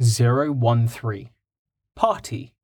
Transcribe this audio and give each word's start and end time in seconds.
013. 0.00 1.30
Party. 1.94 2.54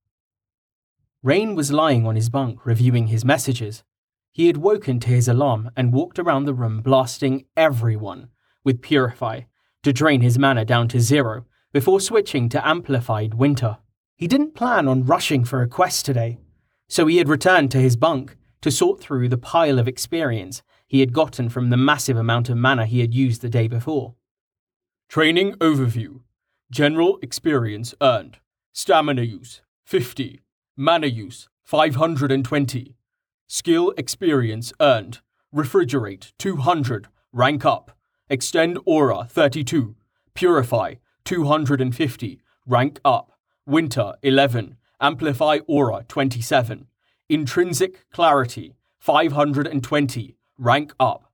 Rain 1.23 1.55
was 1.55 1.71
lying 1.71 2.07
on 2.07 2.17
his 2.17 2.31
bunk 2.31 2.65
reviewing 2.65 3.09
his 3.09 3.25
messages. 3.25 3.85
He 4.33 4.47
had 4.47 4.57
woken 4.57 4.99
to 5.01 5.09
his 5.09 5.29
alarm 5.29 5.71
and 5.77 5.93
walked 5.93 6.19
around 6.19 6.45
the 6.45 6.55
room 6.55 6.81
blasting 6.81 7.45
everyone 7.57 8.31
with 8.65 8.81
Purify 8.81 9.43
to 9.83 9.93
drain 9.93 10.23
his 10.23 10.39
mana 10.39 10.65
down 10.65 10.89
to 10.89 11.01
zero 11.01 11.45
before 11.71 12.01
switching 12.01 12.49
to 12.49 12.67
Amplified 12.67 13.35
Winter. 13.35 13.79
He 14.17 14.27
didn't 14.27 14.55
plan 14.55 14.89
on 14.89 15.05
rushing 15.05 15.45
for 15.45 15.61
a 15.61 15.69
quest 15.69 16.07
today, 16.07 16.39
so 16.89 17.07
he 17.07 17.19
had 17.19 17.29
returned 17.29 17.71
to 17.73 17.79
his 17.79 17.97
bunk 17.97 18.37
to 18.63 18.71
sort 18.71 19.01
through 19.01 19.29
the 19.29 19.37
pile 19.37 19.79
of 19.79 19.87
experience 19.87 20.63
he 20.87 21.01
had 21.01 21.13
gotten 21.13 21.51
from 21.51 21.69
the 21.69 21.77
massive 21.77 22.17
amount 22.17 22.49
of 22.49 22.57
mana 22.57 22.87
he 22.87 23.01
had 23.01 23.15
used 23.15 23.43
the 23.43 23.51
day 23.51 23.69
before. 23.69 24.15
Training 25.09 25.53
Overview 25.55 26.21
General 26.71 27.19
Experience 27.23 27.95
earned. 28.03 28.39
Stamina 28.75 29.23
use 29.23 29.63
50. 29.85 30.43
Mana 30.77 31.07
use 31.07 31.49
520. 31.65 32.95
Skill 33.47 33.95
Experience 33.97 34.73
earned. 34.79 35.21
Refrigerate 35.55 36.33
200. 36.39 37.09
Rank 37.33 37.65
up. 37.65 37.97
Extend 38.29 38.79
Aura 38.85 39.25
32. 39.31 39.97
Purify 40.35 40.97
250. 41.25 42.43
Rank 42.67 43.01
up. 43.03 43.33
Winter 43.65 44.13
11. 44.23 44.77
Amplify 45.01 45.61
Aura 45.67 46.05
27. 46.07 46.87
Intrinsic 47.31 48.05
Clarity 48.13 48.75
520. 48.99 50.37
Rank 50.59 50.93
up. 51.01 51.33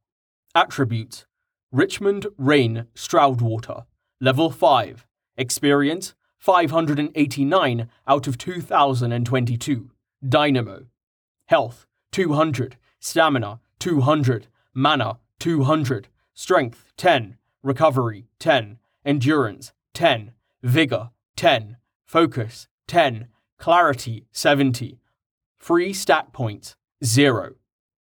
Attributes 0.55 1.27
Richmond 1.73 2.29
Rain 2.39 2.87
Stroudwater. 2.95 3.87
Level 4.21 4.51
5. 4.51 5.07
Experience 5.37 6.15
589 6.39 7.89
out 8.07 8.27
of 8.27 8.39
2022. 8.39 9.91
Dynamo. 10.29 10.87
Health 11.47 11.87
200. 12.13 12.77
Stamina 13.01 13.61
200. 13.79 14.47
Mana 14.73 15.19
200. 15.39 16.09
Strength 16.35 16.93
10. 16.97 17.37
Recovery 17.63 18.27
10. 18.39 18.79
Endurance 19.05 19.73
10. 19.95 20.33
Vigor 20.63 21.11
10. 21.37 21.77
Focus 22.05 22.69
10. 22.87 23.29
Clarity 23.59 24.27
70. 24.31 25.01
Free 25.57 25.93
stat 25.93 26.33
points 26.33 26.77
0. 27.03 27.55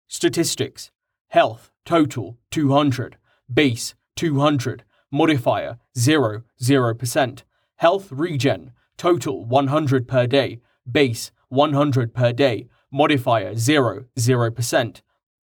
Statistics 0.07 0.91
Health 1.33 1.71
total 1.83 2.37
200. 2.51 3.17
Base 3.51 3.95
200. 4.15 4.83
Modifier 5.13 5.77
0, 5.95 6.43
0%. 6.59 7.43
Health 7.75 8.11
regen, 8.11 8.71
total 8.97 9.45
100 9.45 10.07
per 10.07 10.25
day. 10.25 10.59
Base 10.91 11.31
100 11.49 12.15
per 12.15 12.33
day. 12.33 12.67
Modifier 12.91 13.55
0, 13.55 14.05
0%. 14.17 15.01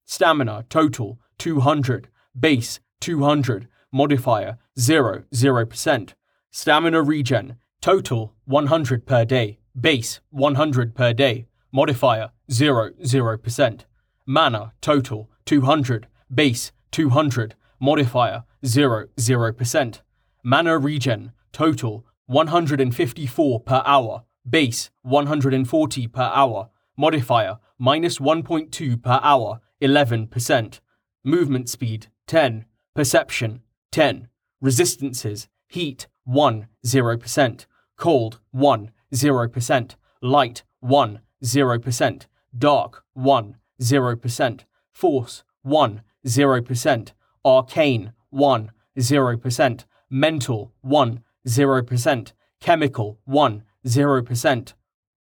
Stamina, 0.06 0.64
total 0.70 1.19
200. 1.36 2.08
Base 2.34 2.80
200. 3.00 3.69
Modifier 3.92 4.56
0, 4.78 5.24
0%. 5.34 6.14
Stamina 6.50 7.02
regen, 7.02 7.56
total 7.83 8.33
100 8.46 9.05
per 9.05 9.27
day. 9.27 9.58
Base 9.78 10.20
100 10.30 10.94
per 10.94 11.12
day. 11.12 11.46
Modifier 11.74 12.30
0, 12.50 12.92
0%. 13.02 13.80
Mana, 14.24 14.72
total 14.80 15.28
200. 15.44 16.06
Base 16.34 16.72
200 16.91 17.55
modifier 17.80 18.44
0, 18.64 19.06
0%. 19.16 20.00
Mana 20.42 20.78
regen, 20.78 21.32
total 21.52 22.04
154 22.26 23.60
per 23.60 23.82
hour, 23.84 24.24
base 24.48 24.90
140 25.02 26.06
per 26.08 26.30
hour, 26.34 26.70
modifier 26.96 27.58
minus 27.78 28.18
1.2 28.18 29.02
per 29.02 29.20
hour, 29.22 29.60
11%. 29.80 30.80
Movement 31.24 31.68
speed 31.68 32.08
10, 32.27 32.64
perception 32.94 33.62
10, 33.92 34.28
resistances 34.61 35.48
heat 35.68 36.06
1, 36.24 36.68
0%, 36.84 37.67
cold 37.96 38.40
1, 38.50 38.90
0%, 39.14 39.94
light 40.22 40.62
1, 40.80 41.20
0%, 41.44 42.27
dark 42.56 43.05
1, 43.14 43.56
0%, 43.80 44.61
force 44.92 45.44
1, 45.62 46.02
0%, 46.27 47.12
Arcane 47.48 48.13
1 48.29 48.70
0%, 48.98 49.85
Mental 50.11 50.73
1 50.83 51.23
0%, 51.47 52.33
Chemical 52.61 53.19
1 53.25 53.63
0%. 53.86 54.73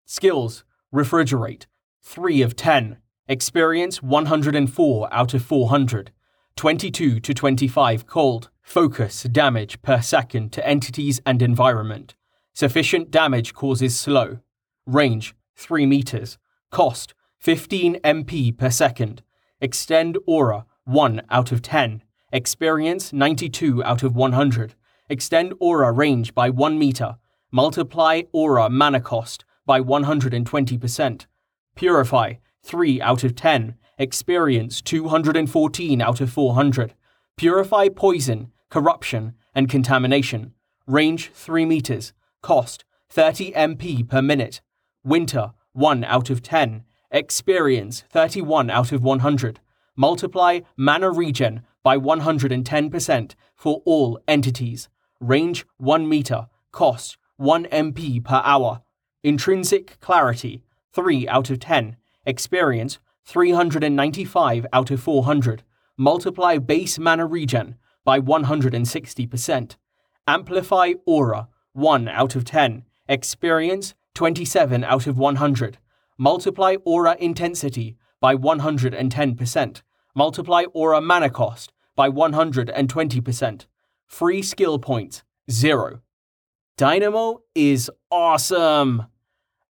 Skills 0.05 0.63
Refrigerate 0.93 1.65
3 2.01 2.41
of 2.41 2.55
10, 2.55 2.97
Experience 3.27 4.01
104 4.01 5.13
out 5.13 5.33
of 5.33 5.43
400, 5.43 6.11
22 6.55 7.19
to 7.19 7.33
25 7.33 8.07
cold, 8.07 8.49
focus 8.61 9.23
damage 9.23 9.81
per 9.81 10.01
second 10.01 10.53
to 10.53 10.65
entities 10.65 11.19
and 11.25 11.41
environment. 11.41 12.15
Sufficient 12.53 13.11
damage 13.11 13.53
causes 13.53 13.99
slow. 13.99 14.39
Range 14.85 15.35
3 15.57 15.85
meters. 15.85 16.37
Cost 16.71 17.15
15 17.39 17.99
MP 18.01 18.57
per 18.57 18.69
second. 18.69 19.23
Extend 19.59 20.17
aura 20.25 20.65
1 20.85 21.21
out 21.29 21.51
of 21.51 21.61
10. 21.61 22.02
Experience 22.33 23.13
92 23.13 23.83
out 23.83 24.01
of 24.01 24.15
100. 24.15 24.73
Extend 25.07 25.53
aura 25.59 25.91
range 25.91 26.33
by 26.33 26.49
1 26.49 26.79
meter. 26.79 27.17
Multiply 27.51 28.23
aura 28.31 28.71
mana 28.71 28.99
cost 28.99 29.45
by 29.67 29.79
120%. 29.79 31.27
Purify 31.75 32.33
3 32.63 33.01
out 33.03 33.23
of 33.23 33.35
10. 33.35 33.75
Experience 33.99 34.81
214 34.81 36.01
out 36.01 36.21
of 36.21 36.31
400. 36.31 36.95
Purify 37.37 37.87
poison, 37.87 38.51
corruption, 38.71 39.35
and 39.53 39.69
contamination. 39.69 40.53
Range 40.87 41.29
3 41.35 41.65
meters. 41.65 42.13
Cost 42.41 42.83
30 43.11 43.51
MP 43.51 44.09
per 44.09 44.23
minute. 44.23 44.59
Winter 45.03 45.53
1 45.73 46.03
out 46.03 46.31
of 46.31 46.41
10. 46.41 46.83
Experience 47.11 48.03
31 48.09 48.71
out 48.71 48.91
of 48.91 49.03
100. 49.03 49.59
Multiply 49.95 50.61
mana 50.75 51.11
regen 51.11 51.61
by 51.83 51.97
110% 51.97 53.35
for 53.55 53.81
all 53.85 54.19
entities. 54.27 54.89
Range 55.19 55.65
1 55.77 56.09
meter. 56.09 56.47
Cost 56.71 57.17
1 57.37 57.65
MP 57.65 58.23
per 58.23 58.41
hour. 58.43 58.81
Intrinsic 59.23 59.99
clarity 59.99 60.63
3 60.93 61.27
out 61.27 61.49
of 61.49 61.59
10. 61.59 61.97
Experience 62.25 62.99
395 63.25 64.65
out 64.73 64.91
of 64.91 65.01
400. 65.01 65.63
Multiply 65.97 66.57
base 66.57 66.97
mana 66.97 67.25
regen 67.25 67.75
by 68.03 68.19
160%. 68.19 69.75
Amplify 70.27 70.93
aura 71.05 71.49
1 71.73 72.07
out 72.07 72.35
of 72.35 72.45
10. 72.45 72.83
Experience 73.07 73.93
27 74.13 74.83
out 74.83 75.07
of 75.07 75.17
100. 75.17 75.77
Multiply 76.17 76.75
aura 76.85 77.17
intensity 77.19 77.97
by 78.19 78.35
110%. 78.35 79.81
Multiply 80.15 80.65
aura 80.73 81.01
mana 81.01 81.29
cost 81.29 81.73
by 81.95 82.09
120%. 82.09 83.65
Free 84.05 84.41
skill 84.41 84.79
points, 84.79 85.23
0. 85.49 86.01
Dynamo 86.77 87.41
is 87.55 87.89
awesome! 88.11 89.07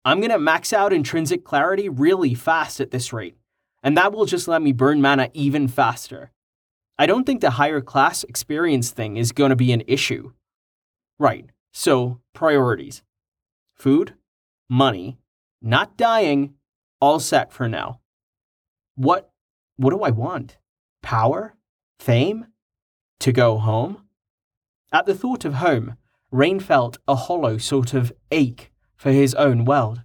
I'm 0.05 0.19
gonna 0.19 0.39
max 0.39 0.73
out 0.73 0.91
intrinsic 0.91 1.45
clarity 1.45 1.87
really 1.87 2.33
fast 2.33 2.81
at 2.81 2.91
this 2.91 3.13
rate, 3.13 3.37
and 3.81 3.95
that 3.97 4.11
will 4.11 4.25
just 4.25 4.47
let 4.49 4.61
me 4.61 4.73
burn 4.73 5.01
mana 5.01 5.29
even 5.33 5.67
faster. 5.67 6.31
I 6.99 7.05
don't 7.05 7.25
think 7.25 7.39
the 7.41 7.51
higher 7.51 7.81
class 7.81 8.23
experience 8.25 8.91
thing 8.91 9.15
is 9.15 9.31
gonna 9.31 9.55
be 9.55 9.71
an 9.71 9.83
issue. 9.87 10.33
Right, 11.19 11.45
so 11.71 12.19
priorities 12.33 13.01
food, 13.75 14.13
money, 14.69 15.17
not 15.61 15.97
dying, 15.97 16.53
all 16.99 17.19
set 17.19 17.51
for 17.51 17.67
now. 17.67 17.99
What 18.95 19.32
what 19.77 19.91
do 19.91 20.01
I 20.01 20.11
want? 20.11 20.57
Power? 21.01 21.55
Fame? 21.99 22.47
To 23.19 23.31
go 23.31 23.57
home? 23.57 24.03
At 24.91 25.05
the 25.05 25.15
thought 25.15 25.45
of 25.45 25.55
home, 25.55 25.95
Rain 26.31 26.59
felt 26.59 26.97
a 27.07 27.15
hollow 27.15 27.57
sort 27.57 27.93
of 27.93 28.11
ache 28.31 28.71
for 28.95 29.11
his 29.11 29.33
own 29.35 29.65
world. 29.65 30.03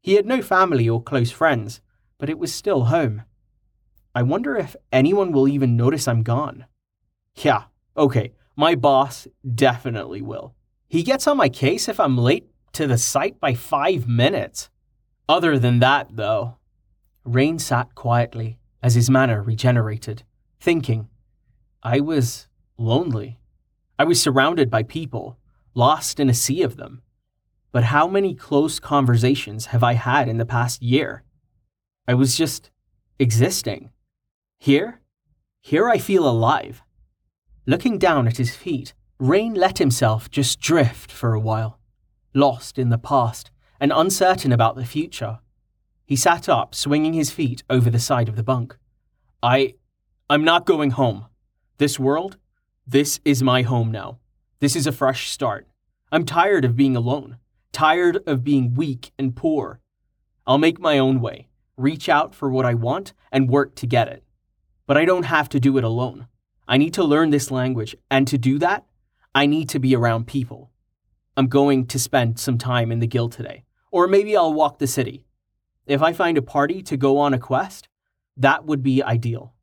He 0.00 0.14
had 0.14 0.26
no 0.26 0.42
family 0.42 0.88
or 0.88 1.02
close 1.02 1.30
friends, 1.30 1.80
but 2.18 2.30
it 2.30 2.38
was 2.38 2.54
still 2.54 2.84
home. 2.84 3.22
I 4.14 4.22
wonder 4.22 4.56
if 4.56 4.76
anyone 4.92 5.32
will 5.32 5.48
even 5.48 5.76
notice 5.76 6.08
I'm 6.08 6.22
gone. 6.22 6.66
Yeah, 7.34 7.64
okay, 7.96 8.32
my 8.56 8.74
boss 8.74 9.26
definitely 9.54 10.20
will. 10.20 10.54
He 10.88 11.02
gets 11.02 11.26
on 11.26 11.36
my 11.36 11.48
case 11.48 11.88
if 11.88 11.98
I'm 11.98 12.18
late 12.18 12.50
to 12.72 12.86
the 12.86 12.98
site 12.98 13.40
by 13.40 13.54
five 13.54 14.06
minutes. 14.06 14.68
Other 15.28 15.58
than 15.58 15.78
that, 15.80 16.08
though, 16.10 16.58
Rain 17.24 17.58
sat 17.58 17.94
quietly, 17.94 18.58
as 18.82 18.94
his 18.94 19.10
mana 19.10 19.40
regenerated, 19.40 20.22
thinking. 20.60 21.08
I 21.82 22.00
was 22.00 22.48
lonely. 22.76 23.38
I 23.98 24.04
was 24.04 24.20
surrounded 24.20 24.70
by 24.70 24.82
people, 24.82 25.38
lost 25.74 26.20
in 26.20 26.30
a 26.30 26.34
sea 26.34 26.62
of 26.62 26.76
them. 26.76 27.02
But 27.72 27.84
how 27.84 28.08
many 28.08 28.34
close 28.34 28.80
conversations 28.80 29.66
have 29.66 29.82
I 29.82 29.94
had 29.94 30.28
in 30.28 30.38
the 30.38 30.46
past 30.46 30.82
year? 30.82 31.22
I 32.08 32.14
was 32.14 32.36
just 32.36 32.70
existing. 33.18 33.90
Here, 34.58 35.00
here 35.60 35.88
I 35.88 35.98
feel 35.98 36.28
alive. 36.28 36.82
Looking 37.66 37.98
down 37.98 38.26
at 38.26 38.38
his 38.38 38.56
feet, 38.56 38.94
Rain 39.18 39.54
let 39.54 39.78
himself 39.78 40.30
just 40.30 40.60
drift 40.60 41.12
for 41.12 41.34
a 41.34 41.40
while, 41.40 41.78
lost 42.34 42.78
in 42.78 42.88
the 42.88 42.98
past 42.98 43.50
and 43.78 43.92
uncertain 43.92 44.50
about 44.50 44.76
the 44.76 44.86
future. 44.86 45.40
He 46.10 46.16
sat 46.16 46.48
up, 46.48 46.74
swinging 46.74 47.12
his 47.12 47.30
feet 47.30 47.62
over 47.70 47.88
the 47.88 48.00
side 48.00 48.28
of 48.28 48.34
the 48.34 48.42
bunk. 48.42 48.76
I. 49.44 49.74
I'm 50.28 50.42
not 50.42 50.66
going 50.66 50.90
home. 50.90 51.26
This 51.78 52.00
world, 52.00 52.36
this 52.84 53.20
is 53.24 53.44
my 53.44 53.62
home 53.62 53.92
now. 53.92 54.18
This 54.58 54.74
is 54.74 54.88
a 54.88 54.98
fresh 55.00 55.28
start. 55.28 55.68
I'm 56.10 56.24
tired 56.24 56.64
of 56.64 56.74
being 56.74 56.96
alone, 56.96 57.36
tired 57.70 58.18
of 58.26 58.42
being 58.42 58.74
weak 58.74 59.12
and 59.20 59.36
poor. 59.36 59.78
I'll 60.48 60.58
make 60.58 60.80
my 60.80 60.98
own 60.98 61.20
way, 61.20 61.46
reach 61.76 62.08
out 62.08 62.34
for 62.34 62.50
what 62.50 62.66
I 62.66 62.74
want, 62.74 63.12
and 63.30 63.48
work 63.48 63.76
to 63.76 63.86
get 63.86 64.08
it. 64.08 64.24
But 64.88 64.96
I 64.96 65.04
don't 65.04 65.26
have 65.26 65.48
to 65.50 65.60
do 65.60 65.78
it 65.78 65.84
alone. 65.84 66.26
I 66.66 66.76
need 66.76 66.94
to 66.94 67.04
learn 67.04 67.30
this 67.30 67.52
language, 67.52 67.94
and 68.10 68.26
to 68.26 68.36
do 68.36 68.58
that, 68.58 68.84
I 69.32 69.46
need 69.46 69.68
to 69.68 69.78
be 69.78 69.94
around 69.94 70.26
people. 70.26 70.72
I'm 71.36 71.46
going 71.46 71.86
to 71.86 72.00
spend 72.00 72.40
some 72.40 72.58
time 72.58 72.90
in 72.90 72.98
the 72.98 73.06
guild 73.06 73.30
today, 73.30 73.62
or 73.92 74.08
maybe 74.08 74.36
I'll 74.36 74.52
walk 74.52 74.80
the 74.80 74.88
city. 74.88 75.24
If 75.90 76.02
I 76.02 76.12
find 76.12 76.38
a 76.38 76.42
party 76.42 76.82
to 76.84 76.96
go 76.96 77.18
on 77.18 77.34
a 77.34 77.38
quest, 77.40 77.88
that 78.36 78.64
would 78.64 78.80
be 78.80 79.02
ideal. 79.02 79.54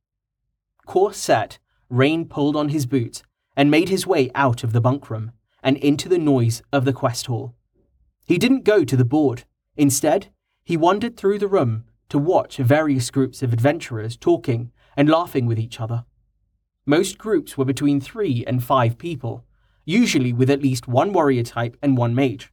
Course 0.85 1.15
set, 1.15 1.57
Rain 1.89 2.25
pulled 2.25 2.57
on 2.57 2.68
his 2.68 2.85
boots 2.85 3.24
and 3.56 3.71
made 3.71 3.88
his 3.88 4.06
way 4.06 4.29
out 4.35 4.62
of 4.62 4.74
the 4.74 4.81
bunk 4.81 5.09
room 5.09 5.31
and 5.63 5.77
into 5.77 6.09
the 6.09 6.18
noise 6.18 6.62
of 6.74 6.83
the 6.83 6.91
quest 6.91 7.27
hall. 7.27 7.56
He 8.25 8.38
didn't 8.38 8.65
go 8.65 8.83
to 8.83 8.97
the 8.97 9.06
board. 9.06 9.45
Instead, 9.77 10.27
he 10.65 10.75
wandered 10.75 11.15
through 11.15 11.39
the 11.39 11.47
room 11.47 11.85
to 12.09 12.19
watch 12.19 12.57
various 12.57 13.09
groups 13.09 13.41
of 13.41 13.53
adventurers 13.53 14.18
talking 14.18 14.73
and 14.97 15.07
laughing 15.07 15.45
with 15.45 15.57
each 15.57 15.80
other. 15.80 16.03
Most 16.85 17.18
groups 17.18 17.57
were 17.57 17.63
between 17.63 18.01
three 18.01 18.44
and 18.45 18.62
five 18.62 18.97
people, 18.97 19.45
usually 19.85 20.33
with 20.33 20.50
at 20.50 20.62
least 20.62 20.89
one 20.89 21.13
warrior 21.13 21.44
type 21.44 21.77
and 21.81 21.95
one 21.95 22.13
mage. 22.13 22.51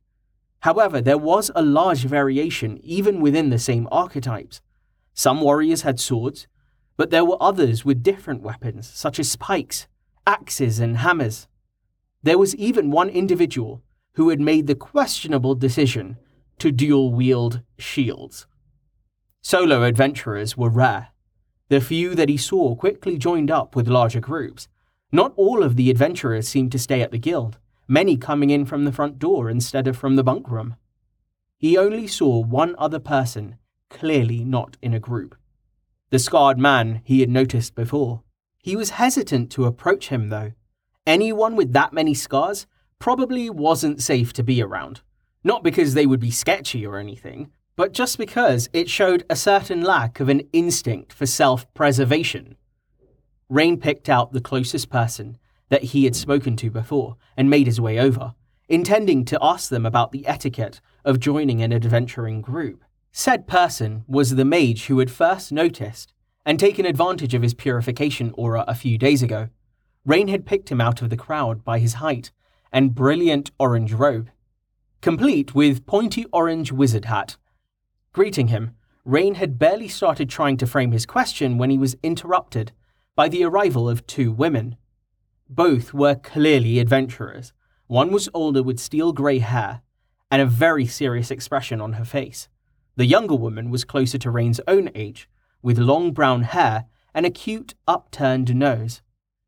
However, 0.65 1.03
there 1.03 1.19
was 1.19 1.51
a 1.55 1.61
large 1.61 2.05
variation 2.05 2.81
even 2.83 3.21
within 3.21 3.51
the 3.51 3.59
same 3.59 3.87
archetypes. 3.93 4.63
Some 5.13 5.43
warriors 5.43 5.83
had 5.83 6.01
swords, 6.01 6.47
but 6.97 7.11
there 7.11 7.27
were 7.27 7.37
others 7.39 7.85
with 7.85 8.03
different 8.03 8.41
weapons, 8.41 8.89
such 8.89 9.19
as 9.19 9.31
spikes, 9.31 9.89
axes, 10.27 10.81
and 10.81 10.97
hammers. 10.97 11.49
There 12.23 12.39
was 12.39 12.57
even 12.57 12.91
one 12.91 13.11
individual 13.11 13.83
who 14.15 14.31
had 14.31 14.41
made 14.41 14.67
the 14.67 14.75
questionable 14.75 15.55
decision 15.55 16.17
to 16.61 16.73
dual 16.73 17.13
wield 17.13 17.61
shields. 17.77 18.47
Solo 19.43 19.83
adventurers 19.83 20.57
were 20.57 20.71
rare. 20.71 21.09
The 21.69 21.83
few 21.83 22.15
that 22.15 22.31
he 22.31 22.39
saw 22.39 22.75
quickly 22.75 23.19
joined 23.19 23.51
up 23.51 23.77
with 23.77 23.87
larger 23.87 24.21
groups. 24.21 24.69
Not 25.13 25.35
all 25.37 25.63
of 25.63 25.77
the 25.77 25.91
adventurers 25.91 26.49
seemed 26.49 26.73
to 26.73 26.79
stay 26.79 27.03
at 27.03 27.11
the 27.11 27.19
guild, 27.19 27.59
many 27.87 28.17
coming 28.17 28.51
in 28.51 28.65
from 28.65 28.85
the 28.85 28.93
front 28.93 29.19
door 29.19 29.51
instead 29.51 29.87
of 29.87 29.97
from 29.97 30.17
the 30.17 30.25
bunk 30.25 30.51
room. 30.51 30.77
He 31.59 31.79
only 31.79 32.07
saw 32.07 32.41
one 32.41 32.75
other 32.79 32.99
person, 32.99 33.57
clearly 33.91 34.45
not 34.45 34.77
in 34.83 34.95
a 34.95 35.01
group. 35.01 35.37
The 36.11 36.19
scarred 36.19 36.59
man 36.59 37.01
he 37.05 37.21
had 37.21 37.31
noticed 37.31 37.75
before. 37.75 38.23
He 38.59 38.77
was 38.77 38.91
hesitant 38.91 39.51
to 39.53 39.67
approach 39.67 40.09
him, 40.09 40.29
though. 40.29 40.53
Anyone 41.07 41.57
with 41.57 41.73
that 41.73 41.93
many 41.93 42.15
scars 42.15 42.67
probably 42.99 43.51
wasn't 43.51 44.03
safe 44.03 44.33
to 44.35 44.43
be 44.43 44.63
around. 44.63 45.03
Not 45.43 45.63
because 45.63 45.93
they 45.95 46.07
would 46.07 46.21
be 46.21 46.31
sketchy 46.31 46.87
or 46.87 46.97
anything, 46.97 47.51
but 47.77 47.93
just 47.93 48.17
because 48.17 48.69
it 48.73 48.89
showed 48.89 49.25
a 49.29 49.37
certain 49.37 49.83
lack 49.83 50.21
of 50.21 50.29
an 50.29 50.43
instinct 50.53 51.13
for 51.13 51.27
self 51.27 51.73
preservation. 51.75 52.57
Rain 53.49 53.79
picked 53.79 54.09
out 54.09 54.33
the 54.33 54.41
closest 54.41 54.89
person 54.89 55.37
that 55.69 55.85
he 55.85 56.05
had 56.05 56.17
spoken 56.17 56.57
to 56.57 56.71
before 56.71 57.17
and 57.37 57.51
made 57.51 57.67
his 57.67 57.81
way 57.81 57.99
over, 57.99 58.35
intending 58.69 59.25
to 59.25 59.39
ask 59.43 59.71
them 59.71 59.85
about 59.87 60.13
the 60.13 60.27
etiquette 60.27 60.81
of 61.05 61.21
joining 61.21 61.63
an 61.63 61.73
adventuring 61.73 62.41
group. 62.41 62.85
Said 63.13 63.47
person 63.47 64.05
was 64.09 64.35
the 64.35 64.45
mage 64.45 64.87
who 64.87 64.99
had 64.99 65.11
first 65.11 65.53
noticed 65.53 66.13
and 66.45 66.59
taken 66.59 66.85
advantage 66.85 67.35
of 67.35 67.43
his 67.43 67.55
purification 67.55 68.33
aura 68.37 68.65
a 68.67 68.75
few 68.75 68.99
days 68.99 69.23
ago. 69.23 69.49
Rain 70.05 70.29
had 70.29 70.47
picked 70.47 70.71
him 70.71 70.81
out 70.81 71.01
of 71.01 71.11
the 71.11 71.17
crowd 71.17 71.65
by 71.65 71.79
his 71.79 71.95
height 71.95 72.31
and 72.73 72.95
brilliant 72.95 73.51
orange 73.59 73.93
robe, 73.93 74.31
complete 75.01 75.55
with 75.55 75.87
pointy 75.87 76.27
orange 76.33 76.73
wizard 76.73 77.05
hat. 77.05 77.37
Greeting 78.13 78.49
him, 78.49 78.75
Rain 79.05 79.35
had 79.35 79.59
barely 79.59 79.89
started 79.89 80.29
trying 80.29 80.57
to 80.57 80.67
frame 80.67 80.93
his 80.93 81.07
question 81.07 81.59
when 81.59 81.71
he 81.71 81.79
was 81.79 81.97
interrupted 82.03 82.73
by 83.15 83.29
the 83.29 83.45
arrival 83.45 83.89
of 83.89 84.07
two 84.07 84.33
women. 84.33 84.77
Both 85.49 85.93
were 85.93 86.15
clearly 86.15 86.79
adventurers. 86.79 87.53
One 87.87 88.11
was 88.11 88.31
older 88.33 88.63
with 88.63 88.81
steel 88.81 89.13
grey 89.13 89.41
hair 89.41 89.83
and 90.31 90.41
a 90.41 90.47
very 90.47 90.87
serious 90.87 91.31
expression 91.31 91.81
on 91.81 91.95
her 91.95 92.05
face. 92.05 92.49
The 92.97 93.07
younger 93.07 93.35
woman 93.35 93.71
was 93.71 93.85
closer 93.85 94.19
to 94.19 94.31
Rain's 94.31 94.61
own 94.67 94.91
age, 94.95 95.29
with 95.63 95.79
long 95.79 96.13
brown 96.13 96.43
hair 96.43 96.87
and 97.13 97.27
a 97.27 97.31
cute, 97.31 97.75
upturned 97.87 98.55
nose. 98.55 99.03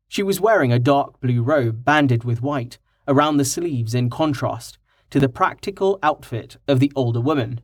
She 0.07 0.23
was 0.23 0.39
wearing 0.39 0.71
a 0.71 0.79
dark 0.79 1.19
blue 1.19 1.41
robe 1.41 1.83
banded 1.83 2.23
with 2.23 2.41
white 2.41 2.77
around 3.07 3.37
the 3.37 3.45
sleeves 3.45 3.95
in 3.95 4.09
contrast 4.09 4.77
to 5.09 5.19
the 5.19 5.29
practical 5.29 5.97
outfit 6.03 6.57
of 6.67 6.79
the 6.79 6.91
older 6.95 7.21
woman, 7.21 7.59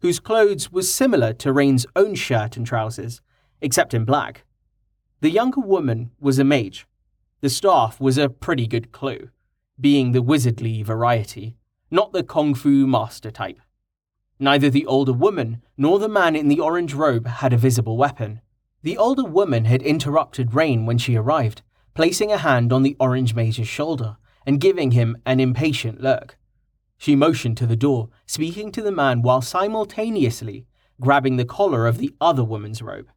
whose 0.00 0.20
clothes 0.20 0.72
was 0.72 0.92
similar 0.92 1.32
to 1.34 1.52
Rain's 1.52 1.86
own 1.94 2.14
shirt 2.14 2.56
and 2.56 2.66
trousers, 2.66 3.22
except 3.60 3.94
in 3.94 4.04
black. 4.04 4.44
The 5.20 5.30
younger 5.30 5.60
woman 5.60 6.10
was 6.20 6.38
a 6.38 6.44
mage. 6.44 6.86
The 7.40 7.50
staff 7.50 8.00
was 8.00 8.16
a 8.16 8.28
pretty 8.30 8.66
good 8.66 8.92
clue, 8.92 9.30
being 9.78 10.12
the 10.12 10.22
wizardly 10.22 10.82
variety, 10.82 11.56
not 11.90 12.12
the 12.12 12.22
kung 12.22 12.54
fu 12.54 12.86
master 12.86 13.30
type. 13.30 13.60
Neither 14.38 14.70
the 14.70 14.86
older 14.86 15.12
woman 15.12 15.62
nor 15.76 15.98
the 15.98 16.08
man 16.08 16.34
in 16.34 16.48
the 16.48 16.60
orange 16.60 16.94
robe 16.94 17.26
had 17.26 17.52
a 17.52 17.58
visible 17.58 17.96
weapon. 17.96 18.40
The 18.82 18.96
older 18.96 19.24
woman 19.24 19.64
had 19.66 19.82
interrupted 19.82 20.54
Rain 20.54 20.86
when 20.86 20.98
she 20.98 21.16
arrived, 21.16 21.62
placing 21.94 22.32
a 22.32 22.38
hand 22.38 22.72
on 22.72 22.82
the 22.82 22.96
orange 22.98 23.34
mage's 23.34 23.68
shoulder 23.68 24.16
and 24.46 24.60
giving 24.60 24.92
him 24.92 25.16
an 25.26 25.40
impatient 25.40 26.00
look. 26.00 26.36
She 26.96 27.16
motioned 27.16 27.56
to 27.58 27.66
the 27.66 27.76
door, 27.76 28.08
speaking 28.26 28.72
to 28.72 28.82
the 28.82 28.92
man 28.92 29.22
while 29.22 29.42
simultaneously 29.42 30.66
grabbing 31.00 31.36
the 31.36 31.44
collar 31.44 31.86
of 31.86 31.98
the 31.98 32.14
other 32.20 32.44
woman's 32.44 32.80
robe. 32.80 33.10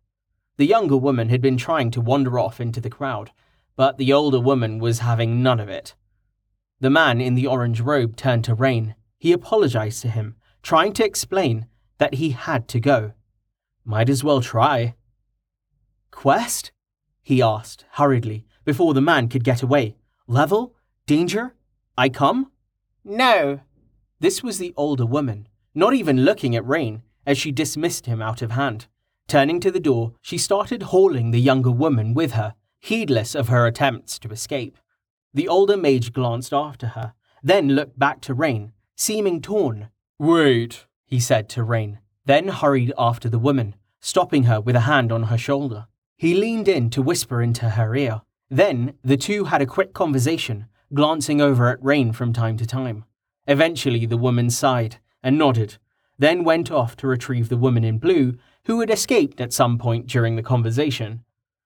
The 0.57 0.65
younger 0.65 0.97
woman 0.97 1.29
had 1.29 1.41
been 1.41 1.57
trying 1.57 1.91
to 1.91 2.01
wander 2.01 2.37
off 2.37 2.59
into 2.59 2.81
the 2.81 2.89
crowd, 2.89 3.31
but 3.79 3.97
the 3.97 4.11
older 4.11 4.41
woman 4.41 4.77
was 4.77 4.99
having 4.99 5.41
none 5.41 5.57
of 5.57 5.69
it. 5.69 5.95
The 6.81 6.89
man 6.89 7.21
in 7.21 7.35
the 7.35 7.47
orange 7.47 7.79
robe 7.79 8.17
turned 8.17 8.43
to 8.43 8.53
Rain. 8.53 8.93
He 9.17 9.31
apologized 9.31 10.01
to 10.01 10.09
him 10.09 10.35
trying 10.61 10.91
to 10.91 11.05
explain 11.05 11.65
that 11.97 12.15
he 12.15 12.31
had 12.31 12.67
to 12.67 12.81
go. 12.81 13.13
Might 13.85 14.09
as 14.09 14.21
well 14.21 14.41
try. 14.41 14.95
Quest? 16.11 16.73
he 17.21 17.41
asked 17.41 17.85
hurriedly 17.91 18.45
before 18.65 18.93
the 18.93 18.99
man 18.99 19.29
could 19.29 19.45
get 19.45 19.61
away. 19.61 19.95
Level? 20.27 20.75
Danger? 21.07 21.55
I 21.97 22.09
come? 22.09 22.51
No. 23.05 23.61
This 24.19 24.43
was 24.43 24.57
the 24.57 24.73
older 24.75 25.05
woman, 25.05 25.47
not 25.73 25.93
even 25.93 26.25
looking 26.25 26.53
at 26.53 26.67
Rain 26.67 27.01
as 27.25 27.37
she 27.37 27.53
dismissed 27.53 28.07
him 28.07 28.21
out 28.21 28.41
of 28.41 28.51
hand. 28.51 28.87
Turning 29.29 29.61
to 29.61 29.71
the 29.71 29.79
door, 29.79 30.15
she 30.21 30.37
started 30.37 30.83
hauling 30.91 31.31
the 31.31 31.39
younger 31.39 31.71
woman 31.71 32.13
with 32.13 32.33
her, 32.33 32.55
heedless 32.79 33.35
of 33.35 33.49
her 33.49 33.67
attempts 33.67 34.17
to 34.19 34.29
escape. 34.29 34.77
The 35.33 35.47
older 35.47 35.77
mage 35.77 36.13
glanced 36.13 36.53
after 36.53 36.87
her, 36.87 37.13
then 37.43 37.69
looked 37.69 37.99
back 37.99 38.21
to 38.21 38.33
Rain, 38.33 38.73
seeming 38.95 39.41
torn 39.41 39.89
Wait, 40.17 40.85
he 41.05 41.19
said 41.19 41.47
to 41.49 41.63
Rain, 41.63 41.99
then 42.25 42.49
hurried 42.49 42.91
after 42.97 43.29
the 43.29 43.39
woman, 43.39 43.73
stopping 44.01 44.43
her 44.43 44.59
with 44.59 44.75
a 44.75 44.81
hand 44.81 45.11
on 45.11 45.23
her 45.23 45.37
shoulder. 45.37 45.87
He 46.17 46.33
leaned 46.33 46.67
in 46.67 46.89
to 46.89 47.01
whisper 47.01 47.41
into 47.41 47.69
her 47.69 47.95
ear. 47.95 48.21
Then 48.49 48.95
the 49.03 49.15
two 49.15 49.45
had 49.45 49.61
a 49.61 49.65
quick 49.65 49.93
conversation, 49.93 50.65
glancing 50.93 51.39
over 51.39 51.69
at 51.69 51.83
Rain 51.83 52.11
from 52.11 52.33
time 52.33 52.57
to 52.57 52.65
time. 52.65 53.05
Eventually, 53.47 54.05
the 54.05 54.17
woman 54.17 54.49
sighed 54.49 54.97
and 55.23 55.37
nodded, 55.37 55.77
then 56.17 56.43
went 56.43 56.69
off 56.69 56.97
to 56.97 57.07
retrieve 57.07 57.47
the 57.47 57.57
woman 57.57 57.85
in 57.85 57.97
blue, 57.97 58.37
who 58.65 58.81
had 58.81 58.89
escaped 58.89 59.39
at 59.39 59.53
some 59.53 59.77
point 59.77 60.07
during 60.07 60.35
the 60.35 60.43
conversation. 60.43 61.23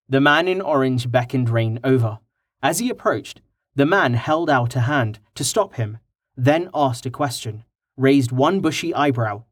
The 0.09 0.21
man 0.21 0.47
in 0.47 0.61
orange 0.61 1.09
beckoned 1.09 1.49
Rain 1.49 1.79
over. 1.83 2.19
As 2.61 2.79
he 2.79 2.89
approached, 2.89 3.41
the 3.75 3.85
man 3.85 4.13
held 4.13 4.49
out 4.49 4.75
a 4.75 4.81
hand 4.81 5.19
to 5.35 5.43
stop 5.43 5.75
him, 5.75 5.97
then 6.35 6.69
asked 6.73 7.05
a 7.05 7.11
question 7.11 7.63
raised 7.95 8.31
one 8.31 8.59
bushy 8.59 8.93
eyebrow. 8.93 9.43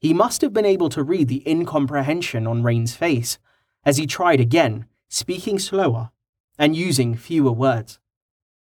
He 0.00 0.14
must 0.14 0.40
have 0.42 0.52
been 0.52 0.64
able 0.64 0.88
to 0.90 1.02
read 1.02 1.28
the 1.28 1.42
incomprehension 1.48 2.46
on 2.46 2.62
Rain's 2.62 2.94
face 2.94 3.38
as 3.84 3.96
he 3.96 4.06
tried 4.06 4.40
again, 4.40 4.86
speaking 5.08 5.58
slower 5.58 6.10
and 6.58 6.76
using 6.76 7.16
fewer 7.16 7.52
words. 7.52 7.98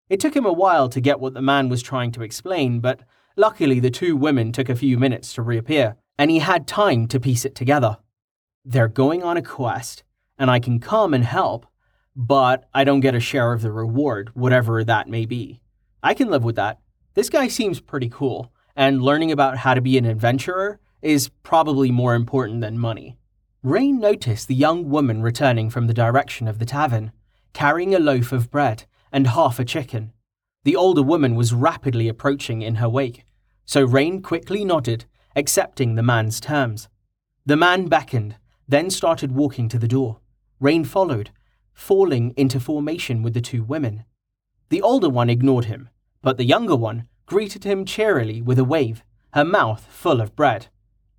It 0.10 0.20
took 0.20 0.36
him 0.36 0.46
a 0.46 0.54
while 0.54 0.90
to 0.90 1.00
get 1.00 1.20
what 1.20 1.34
the 1.34 1.42
man 1.42 1.70
was 1.70 1.84
trying 1.84 2.12
to 2.14 2.24
explain, 2.24 2.80
but 2.80 3.02
luckily 3.36 3.80
the 3.80 3.92
two 3.92 4.16
women 4.18 4.52
took 4.52 4.70
a 4.70 4.76
few 4.76 4.98
minutes 4.98 5.34
to 5.34 5.42
reappear, 5.42 5.96
and 6.18 6.32
he 6.32 6.40
had 6.40 6.68
time 6.68 7.08
to 7.10 7.20
piece 7.20 7.46
it 7.46 7.56
together. 7.56 7.98
They're 8.66 8.88
going 8.88 9.22
on 9.24 9.38
a 9.38 9.42
quest, 9.42 10.04
and 10.40 10.50
I 10.50 10.60
can 10.60 10.80
come 10.80 11.14
and 11.14 11.24
help, 11.24 11.68
but 12.16 12.68
I 12.74 12.84
don't 12.84 13.02
get 13.02 13.14
a 13.14 13.20
share 13.20 13.54
of 13.54 13.62
the 13.62 13.72
reward, 13.72 14.32
whatever 14.34 14.84
that 14.84 15.08
may 15.08 15.26
be. 15.26 15.62
I 16.02 16.14
can 16.14 16.30
live 16.30 16.44
with 16.44 16.56
that. 16.56 16.80
This 17.14 17.30
guy 17.30 17.50
seems 17.50 17.82
pretty 17.82 18.10
cool, 18.10 18.52
and 18.76 19.02
learning 19.02 19.32
about 19.32 19.58
how 19.58 19.74
to 19.74 19.82
be 19.82 19.98
an 19.98 20.06
adventurer 20.06 20.80
is 21.02 21.30
probably 21.44 21.92
more 21.92 22.16
important 22.16 22.62
than 22.62 22.80
money. 22.80 23.18
Rain 23.62 24.00
noticed 24.00 24.48
the 24.48 24.56
young 24.56 24.90
woman 24.90 25.22
returning 25.22 25.70
from 25.70 25.88
the 25.88 25.94
direction 25.94 26.48
of 26.48 26.60
the 26.60 26.66
tavern, 26.66 27.12
carrying 27.52 27.94
a 27.94 28.00
loaf 28.00 28.32
of 28.32 28.50
bread 28.50 28.86
and 29.12 29.28
half 29.28 29.60
a 29.60 29.66
chicken. 29.66 30.14
The 30.64 30.76
older 30.76 31.04
woman 31.04 31.36
was 31.36 31.54
rapidly 31.54 32.08
approaching 32.08 32.62
in 32.62 32.76
her 32.76 32.88
wake, 32.88 33.26
so 33.66 33.84
Rain 33.84 34.22
quickly 34.22 34.64
nodded, 34.64 35.06
accepting 35.36 35.96
the 35.96 36.04
man's 36.04 36.40
terms. 36.40 36.88
The 37.46 37.58
man 37.58 37.88
beckoned, 37.88 38.38
then 38.68 38.90
started 38.90 39.32
walking 39.32 39.68
to 39.70 39.80
the 39.80 39.88
door. 39.88 40.19
Rain 40.60 40.84
followed, 40.84 41.32
falling 41.74 42.34
into 42.36 42.60
formation 42.60 43.24
with 43.24 43.34
the 43.34 43.42
two 43.42 43.64
women. 43.64 44.04
The 44.70 44.82
older 44.82 45.10
one 45.10 45.30
ignored 45.30 45.66
him, 45.66 45.90
but 46.22 46.38
the 46.38 46.46
younger 46.46 46.76
one 46.76 47.08
greeted 47.26 47.64
him 47.64 47.86
cheerily 47.86 48.42
with 48.42 48.60
a 48.60 48.64
wave, 48.64 49.04
her 49.34 49.46
mouth 49.46 49.86
full 49.86 50.20
of 50.20 50.36
bread. 50.36 50.68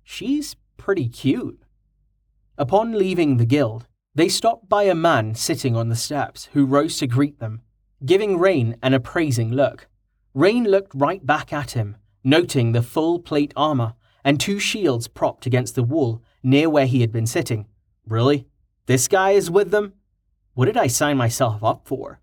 She's 0.03 0.55
pretty 0.77 1.07
cute. 1.07 1.61
Upon 2.57 2.93
leaving 2.93 3.37
the 3.37 3.45
guild, 3.45 3.87
they 4.13 4.29
stopped 4.29 4.67
by 4.69 4.83
a 4.83 4.95
man 4.95 5.35
sitting 5.35 5.75
on 5.75 5.89
the 5.89 5.95
steps 5.95 6.49
who 6.53 6.65
rose 6.65 6.97
to 6.97 7.07
greet 7.07 7.39
them, 7.39 7.61
giving 8.05 8.37
Rain 8.37 8.75
an 8.83 8.93
appraising 8.93 9.51
look. 9.51 9.87
Rain 10.33 10.65
looked 10.65 10.93
right 10.93 11.25
back 11.25 11.53
at 11.53 11.71
him, 11.71 11.97
noting 12.23 12.71
the 12.71 12.81
full 12.81 13.19
plate 13.19 13.53
armor 13.55 13.93
and 14.23 14.39
two 14.39 14.59
shields 14.59 15.07
propped 15.07 15.45
against 15.45 15.75
the 15.75 15.83
wall 15.83 16.21
near 16.43 16.69
where 16.69 16.85
he 16.85 17.01
had 17.01 17.11
been 17.11 17.25
sitting. 17.25 17.67
Really? 18.05 18.47
This 18.87 19.07
guy 19.07 19.31
is 19.31 19.51
with 19.51 19.71
them? 19.71 19.93
What 20.53 20.65
did 20.65 20.77
I 20.77 20.87
sign 20.87 21.17
myself 21.17 21.63
up 21.63 21.87
for? 21.87 22.19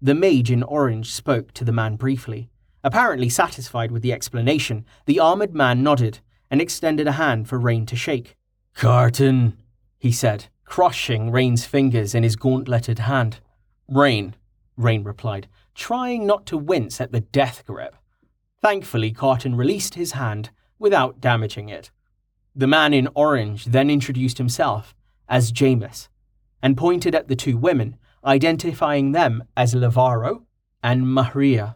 The 0.00 0.14
mage 0.14 0.50
in 0.50 0.62
orange 0.62 1.12
spoke 1.12 1.52
to 1.52 1.64
the 1.64 1.72
man 1.72 1.96
briefly. 1.96 2.50
Apparently 2.82 3.28
satisfied 3.28 3.90
with 3.90 4.02
the 4.02 4.12
explanation, 4.12 4.84
the 5.06 5.20
armored 5.20 5.54
man 5.54 5.82
nodded 5.82 6.20
and 6.50 6.60
extended 6.60 7.06
a 7.06 7.12
hand 7.12 7.48
for 7.48 7.58
Rain 7.58 7.86
to 7.86 7.96
shake. 7.96 8.36
Carten, 8.74 9.56
he 9.98 10.12
said, 10.12 10.46
crushing 10.64 11.30
Rain's 11.30 11.64
fingers 11.64 12.14
in 12.14 12.22
his 12.22 12.36
gauntleted 12.36 13.00
hand. 13.00 13.40
Rain, 13.88 14.34
Rain 14.76 15.04
replied, 15.04 15.48
trying 15.74 16.26
not 16.26 16.46
to 16.46 16.58
wince 16.58 17.00
at 17.00 17.12
the 17.12 17.20
death 17.20 17.64
grip. 17.66 17.96
Thankfully, 18.60 19.12
Carten 19.12 19.54
released 19.54 19.94
his 19.94 20.12
hand 20.12 20.50
without 20.78 21.20
damaging 21.20 21.68
it. 21.68 21.90
The 22.54 22.66
man 22.66 22.92
in 22.92 23.08
orange 23.14 23.66
then 23.66 23.90
introduced 23.90 24.38
himself 24.38 24.94
as 25.28 25.52
Jameis 25.52 26.08
and 26.62 26.76
pointed 26.76 27.14
at 27.14 27.28
the 27.28 27.36
two 27.36 27.56
women, 27.56 27.96
identifying 28.24 29.12
them 29.12 29.44
as 29.56 29.74
Lavaro 29.74 30.44
and 30.82 31.04
Mahria. 31.04 31.74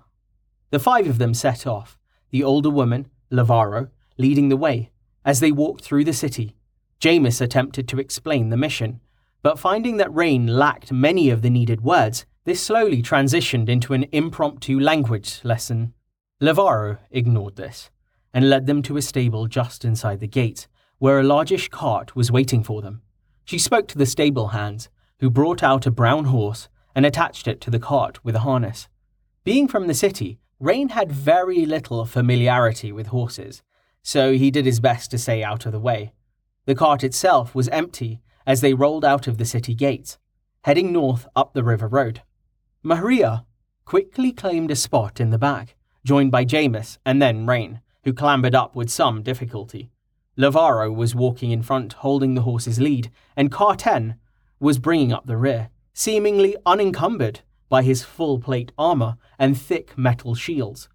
The 0.70 0.78
five 0.78 1.06
of 1.06 1.18
them 1.18 1.34
set 1.34 1.66
off, 1.66 1.98
the 2.30 2.42
older 2.42 2.70
woman, 2.70 3.10
Lavaro, 3.30 3.90
leading 4.16 4.48
the 4.48 4.56
way. 4.56 4.90
As 5.24 5.40
they 5.40 5.52
walked 5.52 5.84
through 5.84 6.04
the 6.04 6.12
city, 6.12 6.56
Jameis 7.00 7.40
attempted 7.40 7.86
to 7.88 8.00
explain 8.00 8.48
the 8.48 8.56
mission, 8.56 9.00
but 9.42 9.58
finding 9.58 9.98
that 9.98 10.14
Rain 10.14 10.46
lacked 10.46 10.90
many 10.90 11.30
of 11.30 11.42
the 11.42 11.50
needed 11.50 11.82
words, 11.82 12.26
this 12.44 12.62
slowly 12.62 13.02
transitioned 13.02 13.68
into 13.68 13.92
an 13.92 14.06
impromptu 14.10 14.80
language 14.80 15.40
lesson. 15.44 15.92
Lavaro 16.40 16.98
ignored 17.10 17.56
this 17.56 17.90
and 18.32 18.48
led 18.48 18.66
them 18.66 18.82
to 18.82 18.96
a 18.96 19.02
stable 19.02 19.46
just 19.46 19.84
inside 19.84 20.20
the 20.20 20.26
gate, 20.26 20.66
where 20.98 21.20
a 21.20 21.24
largish 21.24 21.68
cart 21.68 22.16
was 22.16 22.32
waiting 22.32 22.62
for 22.62 22.80
them. 22.82 23.02
She 23.48 23.56
spoke 23.56 23.88
to 23.88 23.96
the 23.96 24.04
stable 24.04 24.48
hands, 24.48 24.90
who 25.20 25.30
brought 25.30 25.62
out 25.62 25.86
a 25.86 25.90
brown 25.90 26.26
horse 26.26 26.68
and 26.94 27.06
attached 27.06 27.48
it 27.48 27.62
to 27.62 27.70
the 27.70 27.78
cart 27.78 28.22
with 28.22 28.34
a 28.34 28.40
harness. 28.40 28.88
Being 29.42 29.68
from 29.68 29.86
the 29.86 29.94
city, 29.94 30.38
Rain 30.60 30.90
had 30.90 31.10
very 31.10 31.64
little 31.64 32.04
familiarity 32.04 32.92
with 32.92 33.06
horses, 33.06 33.62
so 34.02 34.34
he 34.34 34.50
did 34.50 34.66
his 34.66 34.80
best 34.80 35.10
to 35.12 35.16
stay 35.16 35.42
out 35.42 35.64
of 35.64 35.72
the 35.72 35.80
way. 35.80 36.12
The 36.66 36.74
cart 36.74 37.02
itself 37.02 37.54
was 37.54 37.68
empty 37.68 38.20
as 38.46 38.60
they 38.60 38.74
rolled 38.74 39.02
out 39.02 39.26
of 39.26 39.38
the 39.38 39.46
city 39.46 39.74
gates, 39.74 40.18
heading 40.64 40.92
north 40.92 41.26
up 41.34 41.54
the 41.54 41.64
river 41.64 41.88
road. 41.88 42.20
Mahria 42.84 43.46
quickly 43.86 44.30
claimed 44.30 44.70
a 44.70 44.76
spot 44.76 45.20
in 45.20 45.30
the 45.30 45.38
back, 45.38 45.74
joined 46.04 46.30
by 46.30 46.44
Jameis 46.44 46.98
and 47.06 47.22
then 47.22 47.46
Rain, 47.46 47.80
who 48.04 48.12
clambered 48.12 48.54
up 48.54 48.76
with 48.76 48.90
some 48.90 49.22
difficulty. 49.22 49.90
Lavaro 50.38 50.94
was 50.94 51.16
walking 51.16 51.50
in 51.50 51.62
front, 51.62 51.94
holding 51.94 52.34
the 52.34 52.42
horse's 52.42 52.78
lead, 52.78 53.10
and 53.36 53.50
Carten 53.50 54.14
was 54.60 54.78
bringing 54.78 55.12
up 55.12 55.26
the 55.26 55.36
rear, 55.36 55.70
seemingly 55.92 56.56
unencumbered 56.64 57.40
by 57.68 57.82
his 57.82 58.04
full 58.04 58.38
plate 58.38 58.70
armor 58.78 59.16
and 59.38 59.60
thick 59.60 59.98
metal 59.98 60.36
shields. 60.36 60.88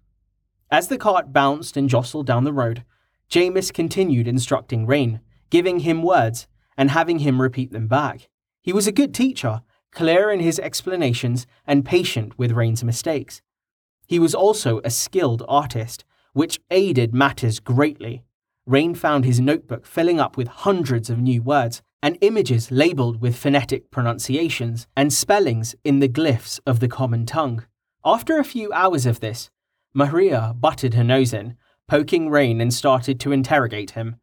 As 0.70 0.88
the 0.88 0.98
cart 0.98 1.32
bounced 1.32 1.76
and 1.76 1.90
jostled 1.90 2.26
down 2.26 2.44
the 2.44 2.52
road, 2.52 2.84
Jameis 3.30 3.72
continued 3.72 4.26
instructing 4.26 4.86
Rain, 4.86 5.20
giving 5.50 5.80
him 5.80 6.02
words 6.02 6.46
and 6.76 6.90
having 6.90 7.20
him 7.20 7.40
repeat 7.40 7.70
them 7.70 7.86
back. 7.86 8.28
He 8.62 8.72
was 8.72 8.86
a 8.86 8.92
good 8.92 9.14
teacher, 9.14 9.60
clear 9.92 10.30
in 10.30 10.40
his 10.40 10.58
explanations 10.58 11.46
and 11.66 11.84
patient 11.84 12.38
with 12.38 12.52
Rain's 12.52 12.82
mistakes. 12.82 13.42
He 14.06 14.18
was 14.18 14.34
also 14.34 14.80
a 14.84 14.90
skilled 14.90 15.42
artist, 15.46 16.04
which 16.32 16.60
aided 16.70 17.14
matters 17.14 17.60
greatly. 17.60 18.24
Rain 18.66 18.94
found 18.94 19.24
his 19.24 19.40
notebook 19.40 19.84
filling 19.86 20.18
up 20.18 20.36
with 20.36 20.48
hundreds 20.48 21.10
of 21.10 21.18
new 21.18 21.42
words 21.42 21.82
and 22.02 22.18
images 22.20 22.70
labeled 22.70 23.20
with 23.20 23.36
phonetic 23.36 23.90
pronunciations 23.90 24.86
and 24.96 25.12
spellings 25.12 25.74
in 25.84 26.00
the 26.00 26.08
glyphs 26.08 26.60
of 26.66 26.80
the 26.80 26.88
common 26.88 27.26
tongue. 27.26 27.64
After 28.04 28.38
a 28.38 28.44
few 28.44 28.72
hours 28.72 29.06
of 29.06 29.20
this, 29.20 29.50
Mahria 29.96 30.58
butted 30.58 30.94
her 30.94 31.04
nose 31.04 31.32
in, 31.32 31.56
poking 31.88 32.30
Rain 32.30 32.60
and 32.60 32.72
started 32.72 33.20
to 33.20 33.32
interrogate 33.32 33.92
him. 33.92 34.16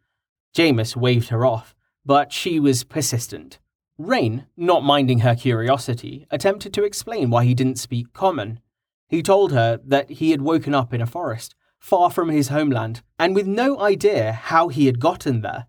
Jameis 0.55 0.95
waved 0.95 1.29
her 1.29 1.45
off, 1.45 1.75
but 2.05 2.33
she 2.33 2.59
was 2.59 2.83
persistent. 2.83 3.59
Rain, 3.97 4.47
not 4.57 4.83
minding 4.83 5.19
her 5.19 5.35
curiosity, 5.35 6.25
attempted 6.31 6.73
to 6.73 6.83
explain 6.83 7.29
why 7.29 7.45
he 7.45 7.53
didn't 7.53 7.79
speak 7.79 8.13
common. 8.13 8.59
He 9.07 9.21
told 9.21 9.51
her 9.51 9.79
that 9.85 10.09
he 10.09 10.31
had 10.31 10.41
woken 10.41 10.73
up 10.73 10.93
in 10.93 11.01
a 11.01 11.05
forest, 11.05 11.53
far 11.81 12.11
from 12.11 12.29
his 12.29 12.49
homeland, 12.49 13.01
and 13.17 13.35
with 13.35 13.47
no 13.47 13.79
idea 13.79 14.31
how 14.31 14.69
he 14.69 14.85
had 14.85 14.99
gotten 14.99 15.41
there. 15.41 15.65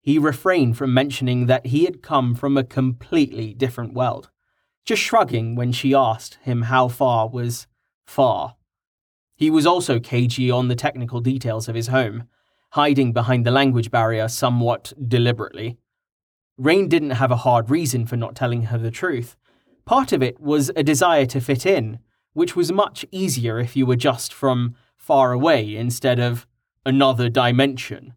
He 0.00 0.18
refrained 0.18 0.78
from 0.78 0.94
mentioning 0.94 1.46
that 1.46 1.66
he 1.66 1.84
had 1.84 2.00
come 2.00 2.34
from 2.36 2.56
a 2.56 2.64
completely 2.64 3.52
different 3.52 3.92
world, 3.92 4.30
just 4.86 5.02
shrugging 5.02 5.56
when 5.56 5.72
she 5.72 5.92
asked 5.92 6.38
him 6.42 6.62
how 6.62 6.86
far 6.86 7.28
was 7.28 7.66
far. 8.06 8.54
He 9.34 9.50
was 9.50 9.66
also 9.66 9.98
cagey 9.98 10.48
on 10.48 10.68
the 10.68 10.76
technical 10.76 11.20
details 11.20 11.68
of 11.68 11.74
his 11.74 11.88
home, 11.88 12.28
hiding 12.70 13.12
behind 13.12 13.44
the 13.44 13.50
language 13.50 13.90
barrier 13.90 14.28
somewhat 14.28 14.92
deliberately. 15.08 15.76
Rain 16.56 16.88
didn't 16.88 17.10
have 17.10 17.32
a 17.32 17.36
hard 17.36 17.68
reason 17.68 18.06
for 18.06 18.16
not 18.16 18.36
telling 18.36 18.62
her 18.64 18.78
the 18.78 18.92
truth. 18.92 19.36
Part 19.84 20.12
of 20.12 20.22
it 20.22 20.40
was 20.40 20.70
a 20.76 20.84
desire 20.84 21.26
to 21.26 21.40
fit 21.40 21.66
in, 21.66 21.98
which 22.32 22.54
was 22.54 22.70
much 22.70 23.04
easier 23.10 23.58
if 23.58 23.76
you 23.76 23.86
were 23.86 23.96
just 23.96 24.32
from 24.32 24.76
far 25.08 25.32
away 25.32 25.74
instead 25.74 26.20
of 26.20 26.46
another 26.84 27.30
dimension. 27.30 28.12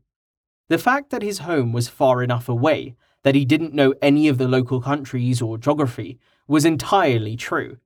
The 0.67 0.77
fact 0.77 1.09
that 1.11 1.21
his 1.21 1.39
home 1.39 1.71
was 1.71 1.87
far 1.87 2.21
enough 2.21 2.49
away 2.49 2.95
that 3.23 3.33
he 3.33 3.45
didn't 3.45 3.73
know 3.73 3.93
any 4.01 4.27
of 4.27 4.37
the 4.37 4.49
local 4.49 4.81
countries 4.81 5.41
or 5.41 5.57
geography 5.57 6.19
was 6.49 6.65
entirely 6.65 7.37
true, 7.37 7.77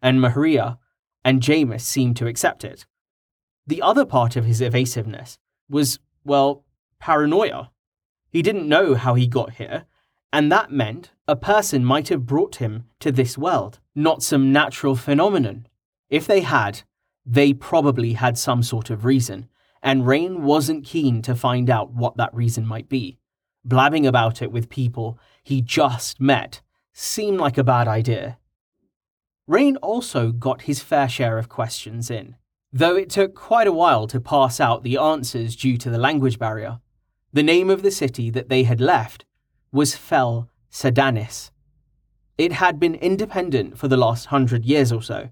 and 0.00 0.20
Mahria 0.20 0.78
and 1.22 1.42
Jameis 1.42 1.82
seemed 1.82 2.16
to 2.16 2.26
accept 2.26 2.64
it. 2.64 2.86
The 3.66 3.82
other 3.82 4.06
part 4.06 4.36
of 4.36 4.46
his 4.46 4.62
evasiveness 4.62 5.38
was 5.68 5.98
well, 6.24 6.64
paranoia. 6.98 7.70
He 8.30 8.40
didn't 8.40 8.70
know 8.70 8.94
how 8.94 9.16
he 9.16 9.26
got 9.26 9.56
here, 9.60 9.84
and 10.32 10.50
that 10.50 10.70
meant 10.70 11.10
a 11.28 11.36
person 11.36 11.84
might 11.84 12.08
have 12.08 12.24
brought 12.24 12.56
him 12.56 12.86
to 13.00 13.12
this 13.12 13.36
world, 13.36 13.80
not 13.94 14.22
some 14.22 14.50
natural 14.50 14.96
phenomenon. 14.96 15.66
If 16.08 16.26
they 16.26 16.40
had, 16.40 16.84
they 17.26 17.52
probably 17.52 18.14
had 18.14 18.38
some 18.38 18.62
sort 18.62 18.88
of 18.88 19.04
reason, 19.04 19.48
and 19.82 20.06
Rain 20.06 20.44
wasn't 20.44 20.86
keen 20.86 21.20
to 21.22 21.34
find 21.34 21.68
out 21.68 21.92
what 21.92 22.16
that 22.16 22.32
reason 22.32 22.66
might 22.66 22.88
be. 22.88 23.18
Blabbing 23.64 24.06
about 24.06 24.40
it 24.40 24.52
with 24.52 24.70
people 24.70 25.18
he 25.42 25.60
just 25.60 26.20
met 26.20 26.62
seemed 26.92 27.38
like 27.38 27.58
a 27.58 27.64
bad 27.64 27.88
idea. 27.88 28.38
Rain 29.46 29.76
also 29.78 30.32
got 30.32 30.62
his 30.62 30.80
fair 30.80 31.08
share 31.08 31.38
of 31.38 31.48
questions 31.48 32.10
in 32.10 32.36
though 32.72 32.96
it 32.96 33.08
took 33.08 33.34
quite 33.34 33.66
a 33.66 33.72
while 33.72 34.06
to 34.06 34.20
pass 34.20 34.60
out 34.60 34.82
the 34.82 34.98
answers 34.98 35.56
due 35.56 35.78
to 35.78 35.88
the 35.88 35.98
language 35.98 36.38
barrier. 36.38 36.80
The 37.32 37.42
name 37.42 37.70
of 37.70 37.82
the 37.82 37.90
city 37.90 38.28
that 38.30 38.50
they 38.50 38.64
had 38.64 38.80
left 38.80 39.24
was 39.72 39.96
Fel 39.96 40.50
Sedanis. 40.70 41.50
It 42.36 42.52
had 42.52 42.78
been 42.78 42.94
independent 42.94 43.78
for 43.78 43.88
the 43.88 43.96
last 43.96 44.26
hundred 44.26 44.66
years 44.66 44.92
or 44.92 45.00
so. 45.02 45.30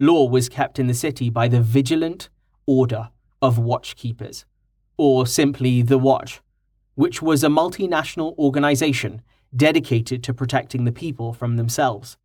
Law 0.00 0.28
was 0.28 0.48
kept 0.48 0.78
in 0.78 0.88
the 0.88 0.94
city 0.94 1.30
by 1.30 1.46
the 1.46 1.60
Vigilant 1.60 2.28
Order 2.66 3.10
of 3.40 3.58
Watchkeepers, 3.58 4.44
or 4.96 5.26
simply 5.26 5.82
the 5.82 5.98
Watch, 5.98 6.40
which 6.94 7.22
was 7.22 7.44
a 7.44 7.48
multinational 7.48 8.36
organization 8.36 9.22
dedicated 9.54 10.22
to 10.24 10.34
protecting 10.34 10.84
the 10.84 10.92
people 10.92 11.32
from 11.32 11.56
themselves. 11.56 12.16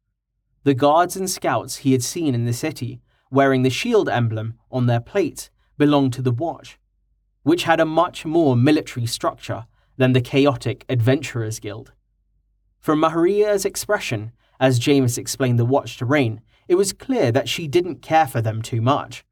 The 0.63 0.73
guards 0.73 1.15
and 1.15 1.29
scouts 1.29 1.77
he 1.77 1.91
had 1.91 2.03
seen 2.03 2.33
in 2.33 2.45
the 2.45 2.53
city, 2.53 3.01
wearing 3.29 3.61
the 3.61 3.69
shield 3.69 4.09
emblem 4.09 4.55
on 4.71 4.87
their 4.87 4.99
plates, 4.99 5.51
belonged 5.77 6.13
to 6.13 6.21
the 6.23 6.31
Watch, 6.31 6.79
which 7.43 7.63
had 7.63 7.79
a 7.79 7.85
much 7.85 8.25
more 8.25 8.55
military 8.55 9.05
structure 9.05 9.67
than 9.97 10.13
the 10.13 10.21
chaotic 10.21 10.85
Adventurers 10.89 11.59
Guild. 11.59 11.93
From 12.79 13.01
Mahria's 13.01 13.65
expression, 13.65 14.31
as 14.59 14.79
Jameis 14.79 15.17
explained 15.17 15.59
the 15.59 15.65
watch 15.65 15.97
to 15.97 16.05
Rain, 16.05 16.41
it 16.69 16.75
was 16.75 16.93
clear 16.93 17.31
that 17.31 17.49
she 17.49 17.67
didn't 17.67 18.03
care 18.03 18.27
for 18.27 18.41
them 18.41 18.61
too 18.61 18.79
much. 18.79 19.25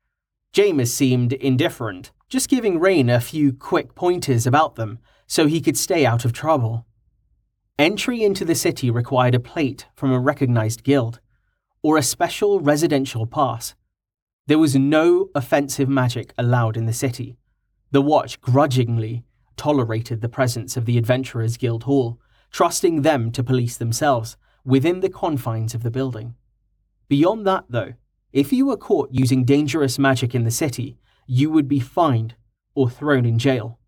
Jameis 0.54 0.88
seemed 0.88 1.34
indifferent, 1.34 2.12
just 2.28 2.50
giving 2.50 2.80
Rain 2.80 3.12
a 3.12 3.22
few 3.22 3.54
quick 3.54 3.94
pointers 3.94 4.48
about 4.48 4.76
them 4.76 4.98
so 5.28 5.46
he 5.46 5.62
could 5.62 5.78
stay 5.78 6.04
out 6.04 6.26
of 6.26 6.34
trouble. 6.34 6.88
Entry 7.78 8.24
into 8.24 8.44
the 8.44 8.56
city 8.56 8.90
required 8.90 9.36
a 9.36 9.40
plate 9.40 9.86
from 9.94 10.12
a 10.12 10.20
recognized 10.20 10.84
guild, 10.84 11.20
or 11.84 11.96
a 11.96 12.02
special 12.02 12.60
residential 12.60 13.28
pass. 13.28 13.76
There 14.48 14.58
was 14.58 14.76
no 14.76 15.30
offensive 15.36 15.88
magic 15.88 16.34
allowed 16.40 16.76
in 16.76 16.88
the 16.88 16.94
city. 16.94 17.38
The 17.92 18.02
Watch 18.02 18.42
grudgingly 18.42 19.24
tolerated 19.58 20.22
the 20.22 20.30
presence 20.30 20.76
of 20.76 20.86
the 20.86 20.98
Adventurers 20.98 21.58
Guild 21.58 21.84
Hall, 21.84 22.20
trusting 22.50 23.04
them 23.04 23.32
to 23.32 23.44
police 23.44 23.78
themselves 23.78 24.38
within 24.66 25.02
the 25.02 25.10
confines 25.10 25.76
of 25.76 25.84
the 25.84 25.92
building. 25.92 26.34
Beyond 27.08 27.48
that, 27.48 27.66
though, 27.70 27.94
if 28.34 28.52
you 28.52 28.66
were 28.66 28.78
caught 28.78 29.10
using 29.12 29.46
dangerous 29.46 29.98
magic 29.98 30.36
in 30.36 30.44
the 30.44 30.52
city, 30.52 30.98
you 31.26 31.50
would 31.50 31.68
be 31.68 31.80
fined 31.80 32.36
or 32.76 32.90
thrown 32.90 33.26
in 33.26 33.40
jail. 33.40 33.80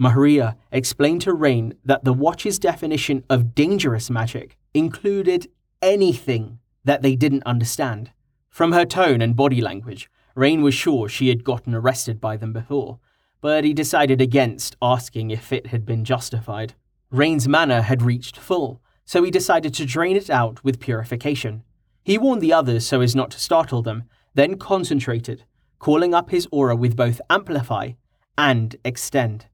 Mahria 0.00 0.56
explained 0.72 1.22
to 1.22 1.32
Rain 1.32 1.74
that 1.84 2.04
the 2.04 2.12
Watch's 2.12 2.58
definition 2.58 3.24
of 3.30 3.54
dangerous 3.54 4.10
magic 4.10 4.56
included 4.74 5.48
anything 5.80 6.58
that 6.84 7.02
they 7.02 7.16
didn't 7.16 7.44
understand. 7.46 8.10
From 8.50 8.72
her 8.72 8.84
tone 8.84 9.22
and 9.22 9.36
body 9.36 9.60
language, 9.60 10.10
Rain 10.34 10.62
was 10.62 10.74
sure 10.74 11.08
she 11.08 11.28
had 11.28 11.44
gotten 11.44 11.74
arrested 11.74 12.20
by 12.20 12.36
them 12.36 12.52
before, 12.52 12.98
but 13.40 13.64
he 13.64 13.72
decided 13.72 14.20
against 14.20 14.76
asking 14.82 15.30
if 15.30 15.52
it 15.52 15.68
had 15.68 15.86
been 15.86 16.04
justified. 16.04 16.74
Rain's 17.10 17.46
mana 17.46 17.82
had 17.82 18.02
reached 18.02 18.36
full, 18.36 18.80
so 19.04 19.22
he 19.22 19.30
decided 19.30 19.72
to 19.74 19.86
drain 19.86 20.16
it 20.16 20.28
out 20.28 20.64
with 20.64 20.80
purification. 20.80 21.62
He 22.04 22.18
warned 22.18 22.42
the 22.42 22.52
others 22.52 22.86
so 22.86 23.00
as 23.00 23.16
not 23.16 23.30
to 23.30 23.40
startle 23.40 23.80
them, 23.80 24.04
then 24.34 24.58
concentrated, 24.58 25.44
calling 25.78 26.12
up 26.14 26.30
his 26.30 26.46
aura 26.52 26.76
with 26.76 26.96
both 26.96 27.20
Amplify 27.30 27.92
and 28.36 28.76
Extend. 28.84 29.46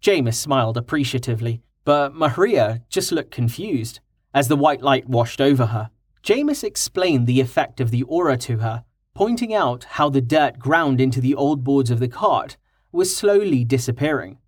Jameis 0.00 0.34
smiled 0.34 0.76
appreciatively, 0.76 1.60
but 1.84 2.14
Mahria 2.14 2.82
just 2.88 3.10
looked 3.10 3.32
confused. 3.32 3.98
As 4.32 4.46
the 4.46 4.56
white 4.56 4.82
light 4.82 5.08
washed 5.08 5.40
over 5.40 5.66
her, 5.66 5.90
Jameis 6.22 6.62
explained 6.62 7.26
the 7.26 7.40
effect 7.40 7.80
of 7.80 7.90
the 7.90 8.04
aura 8.04 8.36
to 8.38 8.58
her, 8.58 8.84
pointing 9.14 9.52
out 9.52 9.84
how 9.84 10.08
the 10.08 10.20
dirt 10.20 10.58
ground 10.58 11.00
into 11.00 11.20
the 11.20 11.34
old 11.34 11.64
boards 11.64 11.90
of 11.90 11.98
the 11.98 12.08
cart 12.08 12.56
was 12.92 13.16
slowly 13.16 13.64
disappearing. 13.64 14.38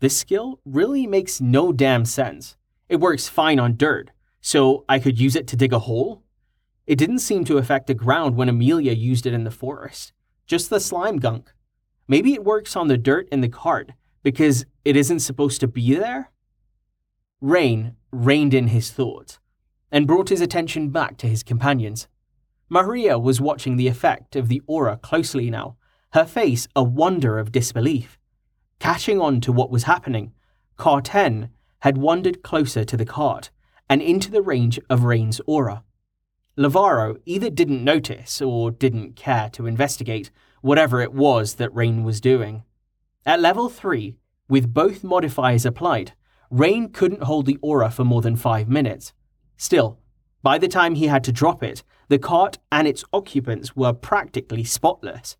This 0.00 0.16
skill 0.16 0.60
really 0.64 1.06
makes 1.06 1.40
no 1.40 1.72
damn 1.72 2.04
sense. 2.04 2.56
It 2.88 2.96
works 2.96 3.28
fine 3.28 3.60
on 3.60 3.76
dirt, 3.76 4.10
so 4.40 4.84
I 4.88 4.98
could 4.98 5.20
use 5.20 5.36
it 5.36 5.46
to 5.48 5.56
dig 5.56 5.72
a 5.72 5.78
hole? 5.78 6.22
It 6.86 6.96
didn't 6.96 7.18
seem 7.18 7.44
to 7.44 7.58
affect 7.58 7.86
the 7.86 7.94
ground 7.94 8.36
when 8.36 8.48
Amelia 8.48 8.92
used 8.92 9.26
it 9.26 9.32
in 9.32 9.44
the 9.44 9.50
forest, 9.50 10.12
just 10.46 10.70
the 10.70 10.80
slime 10.80 11.18
gunk. 11.18 11.52
Maybe 12.06 12.34
it 12.34 12.44
works 12.44 12.76
on 12.76 12.88
the 12.88 12.96
dirt 12.96 13.28
in 13.32 13.40
the 13.40 13.48
cart 13.48 13.90
because 14.22 14.64
it 14.84 14.96
isn't 14.96 15.20
supposed 15.20 15.60
to 15.60 15.68
be 15.68 15.94
there? 15.94 16.30
Rain 17.40 17.96
reined 18.12 18.54
in 18.54 18.68
his 18.68 18.90
thoughts 18.90 19.40
and 19.90 20.06
brought 20.06 20.28
his 20.28 20.40
attention 20.40 20.90
back 20.90 21.16
to 21.18 21.26
his 21.28 21.42
companions. 21.42 22.06
Mahria 22.70 23.20
was 23.20 23.40
watching 23.40 23.76
the 23.76 23.88
effect 23.88 24.36
of 24.36 24.48
the 24.48 24.62
aura 24.66 24.96
closely 24.96 25.50
now 25.50 25.76
her 26.12 26.24
face 26.24 26.66
a 26.74 26.82
wonder 26.82 27.38
of 27.38 27.52
disbelief. 27.52 28.18
Catching 28.78 29.20
on 29.20 29.40
to 29.42 29.52
what 29.52 29.70
was 29.70 29.84
happening, 29.84 30.32
Carten 30.76 31.50
had 31.80 31.98
wandered 31.98 32.42
closer 32.42 32.84
to 32.84 32.96
the 32.96 33.04
cart 33.04 33.50
and 33.88 34.00
into 34.00 34.30
the 34.30 34.42
range 34.42 34.80
of 34.88 35.04
Rain's 35.04 35.40
aura. 35.46 35.82
Lavaro 36.58 37.18
either 37.26 37.50
didn't 37.50 37.84
notice 37.84 38.40
or 38.40 38.70
didn't 38.70 39.14
care 39.14 39.50
to 39.50 39.66
investigate 39.66 40.30
whatever 40.62 41.02
it 41.02 41.12
was 41.12 41.56
that 41.56 41.74
Rain 41.74 42.02
was 42.02 42.18
doing. 42.18 42.64
At 43.26 43.40
level 43.40 43.68
3, 43.68 44.16
with 44.48 44.72
both 44.72 45.04
modifiers 45.04 45.66
applied, 45.66 46.14
Rain 46.50 46.88
couldn't 46.88 47.24
hold 47.24 47.44
the 47.44 47.58
aura 47.60 47.90
for 47.90 48.04
more 48.04 48.22
than 48.22 48.36
five 48.36 48.70
minutes. 48.70 49.12
Still, 49.58 49.98
by 50.42 50.56
the 50.56 50.68
time 50.68 50.94
he 50.94 51.08
had 51.08 51.24
to 51.24 51.32
drop 51.32 51.62
it, 51.62 51.82
the 52.08 52.18
cart 52.18 52.58
and 52.72 52.88
its 52.88 53.04
occupants 53.12 53.76
were 53.76 53.92
practically 53.92 54.64
spotless. 54.64 55.36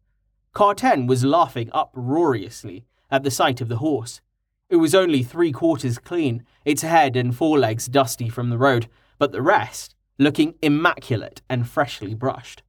Carten 0.53 1.07
was 1.07 1.25
laughing 1.25 1.71
uproariously 1.73 2.85
at 3.11 3.23
the 3.23 3.31
sight 3.31 3.63
of 3.63 3.69
the 3.69 3.79
horse. 3.79 4.21
It 4.69 4.77
was 4.77 4.95
only 4.95 5.23
three 5.23 5.53
quarters 5.53 5.99
clean, 5.99 6.45
its 6.65 6.83
head 6.83 7.17
and 7.17 7.35
forelegs 7.35 7.87
dusty 7.87 8.29
from 8.29 8.51
the 8.51 8.59
road, 8.59 8.89
but 9.19 9.33
the 9.33 9.43
rest 9.43 9.96
looking 10.19 10.55
immaculate 10.63 11.43
and 11.49 11.69
freshly 11.69 12.15
brushed. 12.15 12.63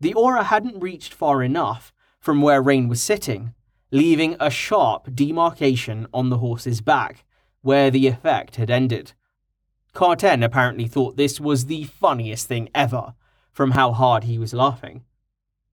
The 0.00 0.14
aura 0.14 0.44
hadn't 0.44 0.80
reached 0.80 1.12
far 1.12 1.42
enough 1.42 1.92
from 2.20 2.42
where 2.42 2.62
Rain 2.62 2.88
was 2.88 3.02
sitting, 3.02 3.54
leaving 3.90 4.36
a 4.38 4.50
sharp 4.50 5.14
demarcation 5.14 6.06
on 6.12 6.30
the 6.30 6.38
horse's 6.38 6.80
back, 6.80 7.24
where 7.62 7.90
the 7.90 8.06
effect 8.06 8.56
had 8.56 8.70
ended. 8.70 9.12
Carten 9.92 10.42
apparently 10.42 10.86
thought 10.86 11.16
this 11.16 11.40
was 11.40 11.66
the 11.66 11.84
funniest 11.84 12.46
thing 12.46 12.68
ever, 12.74 13.14
from 13.50 13.72
how 13.72 13.92
hard 13.92 14.24
he 14.24 14.38
was 14.38 14.54
laughing. 14.54 15.02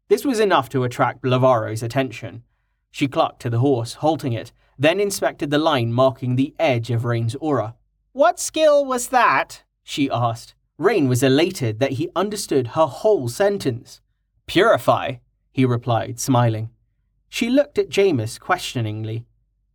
This 0.07 0.25
was 0.25 0.39
enough 0.39 0.69
to 0.69 0.83
attract 0.83 1.23
Lavaro's 1.23 1.83
attention. 1.83 2.43
She 2.91 3.07
clucked 3.07 3.41
to 3.41 3.49
the 3.49 3.59
horse, 3.59 3.95
halting 3.95 4.33
it, 4.33 4.51
then 4.77 4.99
inspected 4.99 5.51
the 5.51 5.57
line 5.57 5.91
marking 5.91 6.35
the 6.35 6.53
edge 6.59 6.89
of 6.89 7.05
Rain's 7.05 7.35
aura. 7.35 7.75
What 8.11 8.39
skill 8.39 8.85
was 8.85 9.09
that? 9.09 9.63
she 9.83 10.09
asked. 10.09 10.55
Rain 10.77 11.07
was 11.07 11.23
elated 11.23 11.79
that 11.79 11.93
he 11.93 12.09
understood 12.15 12.67
her 12.69 12.85
whole 12.85 13.29
sentence. 13.29 14.01
Purify, 14.45 15.15
he 15.51 15.65
replied, 15.65 16.19
smiling. 16.19 16.69
She 17.29 17.49
looked 17.49 17.77
at 17.77 17.89
Jameis 17.89 18.39
questioningly. 18.39 19.25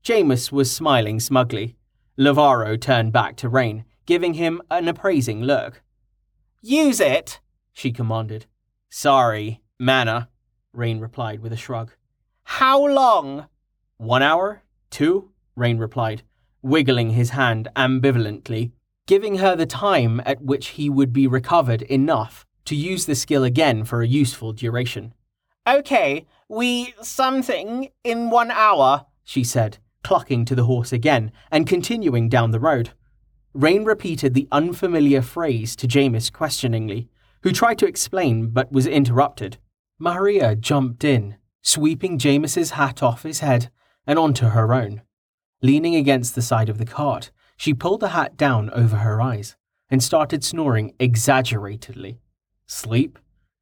Jameis 0.04 0.52
was 0.52 0.70
smiling 0.70 1.18
smugly. 1.20 1.76
Lavaro 2.18 2.78
turned 2.78 3.12
back 3.12 3.36
to 3.36 3.48
Rain, 3.48 3.84
giving 4.04 4.34
him 4.34 4.60
an 4.70 4.88
appraising 4.88 5.42
look. 5.42 5.82
Use 6.60 7.00
it, 7.00 7.40
she 7.72 7.92
commanded. 7.92 8.46
Sorry, 8.90 9.62
mana, 9.78 10.28
Rain 10.72 11.00
replied 11.00 11.40
with 11.40 11.52
a 11.52 11.56
shrug. 11.56 11.92
How 12.44 12.86
long? 12.86 13.46
One 13.96 14.22
hour? 14.22 14.62
Two? 14.90 15.30
Rain 15.56 15.78
replied, 15.78 16.22
wiggling 16.62 17.10
his 17.10 17.30
hand 17.30 17.68
ambivalently, 17.74 18.72
giving 19.11 19.38
her 19.38 19.57
the 19.57 19.66
time 19.66 20.23
at 20.25 20.40
which 20.40 20.68
he 20.68 20.88
would 20.88 21.12
be 21.12 21.27
recovered 21.27 21.83
enough 21.83 22.46
to 22.64 22.77
use 22.77 23.07
the 23.07 23.14
skill 23.16 23.42
again 23.42 23.85
for 23.85 24.03
a 24.03 24.07
useful 24.07 24.53
duration. 24.53 25.12
Okay, 25.66 26.29
we 26.49 26.94
something 27.03 27.88
in 28.05 28.31
one 28.31 28.53
hour, 28.53 29.07
she 29.25 29.42
said, 29.42 29.79
clucking 30.05 30.44
to 30.44 30.55
the 30.55 30.62
horse 30.62 30.92
again 30.92 31.33
and 31.51 31.66
continuing 31.66 32.29
down 32.29 32.53
the 32.53 32.61
road. 32.61 32.90
Rain 33.53 33.83
repeated 33.83 34.33
the 34.33 34.46
unfamiliar 34.53 35.23
phrase 35.23 35.75
to 35.75 35.88
Jameis 35.88 36.33
questioningly, 36.33 37.09
who 37.42 37.51
tried 37.51 37.79
to 37.79 37.88
explain 37.88 38.51
but 38.51 38.70
was 38.70 38.87
interrupted. 38.87 39.57
Mahria 40.01 40.55
jumped 40.55 41.03
in, 41.03 41.35
sweeping 41.62 42.16
Jameis's 42.16 42.70
hat 42.70 43.03
off 43.03 43.25
his 43.25 43.40
head 43.40 43.73
and 44.07 44.20
onto 44.20 44.51
her 44.51 44.73
own. 44.73 45.03
Leaning 45.62 45.96
against 45.96 46.37
the 46.37 46.42
side 46.42 46.68
of 46.68 46.79
the 46.79 46.87
cart, 46.87 47.33
she 47.61 47.75
pulled 47.75 48.01
the 48.01 48.09
hat 48.09 48.38
down 48.38 48.70
over 48.70 48.96
her 48.96 49.20
eyes 49.20 49.55
and 49.90 50.03
started 50.03 50.42
snoring 50.42 50.94
exaggeratedly. 50.99 52.18
Sleep? 52.66 53.18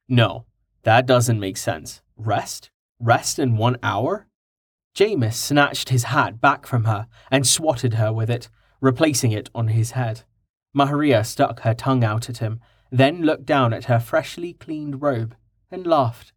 No, 0.07 0.45
that 0.83 1.05
doesn't 1.05 1.37
make 1.37 1.57
sense. 1.57 2.01
Rest? 2.15 2.71
Rest 2.97 3.39
in 3.39 3.57
one 3.57 3.75
hour? 3.83 4.25
Jameis 4.95 5.33
snatched 5.33 5.89
his 5.89 6.05
hat 6.05 6.39
back 6.39 6.65
from 6.65 6.85
her 6.85 7.07
and 7.29 7.45
swatted 7.45 7.95
her 7.95 8.13
with 8.13 8.29
it, 8.29 8.49
replacing 8.79 9.33
it 9.33 9.49
on 9.53 9.67
his 9.67 9.91
head. 9.91 10.23
Mahria 10.73 11.25
stuck 11.25 11.59
her 11.63 11.73
tongue 11.73 12.05
out 12.05 12.29
at 12.29 12.37
him, 12.37 12.61
then 12.89 13.23
looked 13.23 13.45
down 13.45 13.73
at 13.73 13.85
her 13.85 13.99
freshly 13.99 14.53
cleaned 14.53 15.01
robe 15.01 15.35
and 15.69 15.85
laughed. 15.85 16.31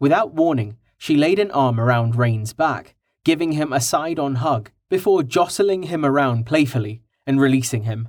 Without 0.00 0.32
warning, 0.32 0.78
she 0.96 1.14
laid 1.14 1.38
an 1.38 1.50
arm 1.50 1.78
around 1.78 2.16
Rain's 2.16 2.54
back, 2.54 2.94
giving 3.22 3.52
him 3.52 3.70
a 3.70 3.82
side 3.82 4.18
on 4.18 4.36
hug 4.36 4.70
before 4.88 5.22
jostling 5.22 5.84
him 5.84 6.04
around 6.04 6.46
playfully 6.46 7.02
and 7.26 7.40
releasing 7.40 7.82
him. 7.82 8.08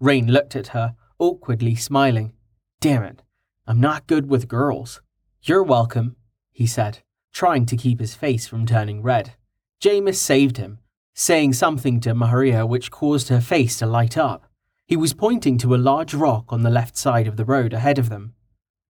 Rain 0.00 0.30
looked 0.30 0.56
at 0.56 0.68
her, 0.68 0.94
awkwardly 1.18 1.74
smiling. 1.74 2.32
Damn 2.80 3.04
it, 3.04 3.22
I'm 3.66 3.80
not 3.80 4.06
good 4.06 4.28
with 4.28 4.48
girls. 4.48 5.00
You're 5.42 5.62
welcome, 5.62 6.16
he 6.52 6.66
said, 6.66 6.98
trying 7.32 7.66
to 7.66 7.76
keep 7.76 8.00
his 8.00 8.14
face 8.14 8.46
from 8.46 8.66
turning 8.66 9.02
red. 9.02 9.34
Jameis 9.80 10.16
saved 10.16 10.56
him, 10.56 10.78
saying 11.14 11.52
something 11.52 12.00
to 12.00 12.14
Mahria 12.14 12.66
which 12.68 12.90
caused 12.90 13.28
her 13.28 13.40
face 13.40 13.78
to 13.78 13.86
light 13.86 14.18
up. 14.18 14.50
He 14.86 14.96
was 14.96 15.14
pointing 15.14 15.58
to 15.58 15.74
a 15.74 15.76
large 15.76 16.14
rock 16.14 16.52
on 16.52 16.62
the 16.62 16.70
left 16.70 16.96
side 16.96 17.26
of 17.26 17.36
the 17.36 17.44
road 17.44 17.72
ahead 17.72 17.98
of 17.98 18.08
them. 18.08 18.34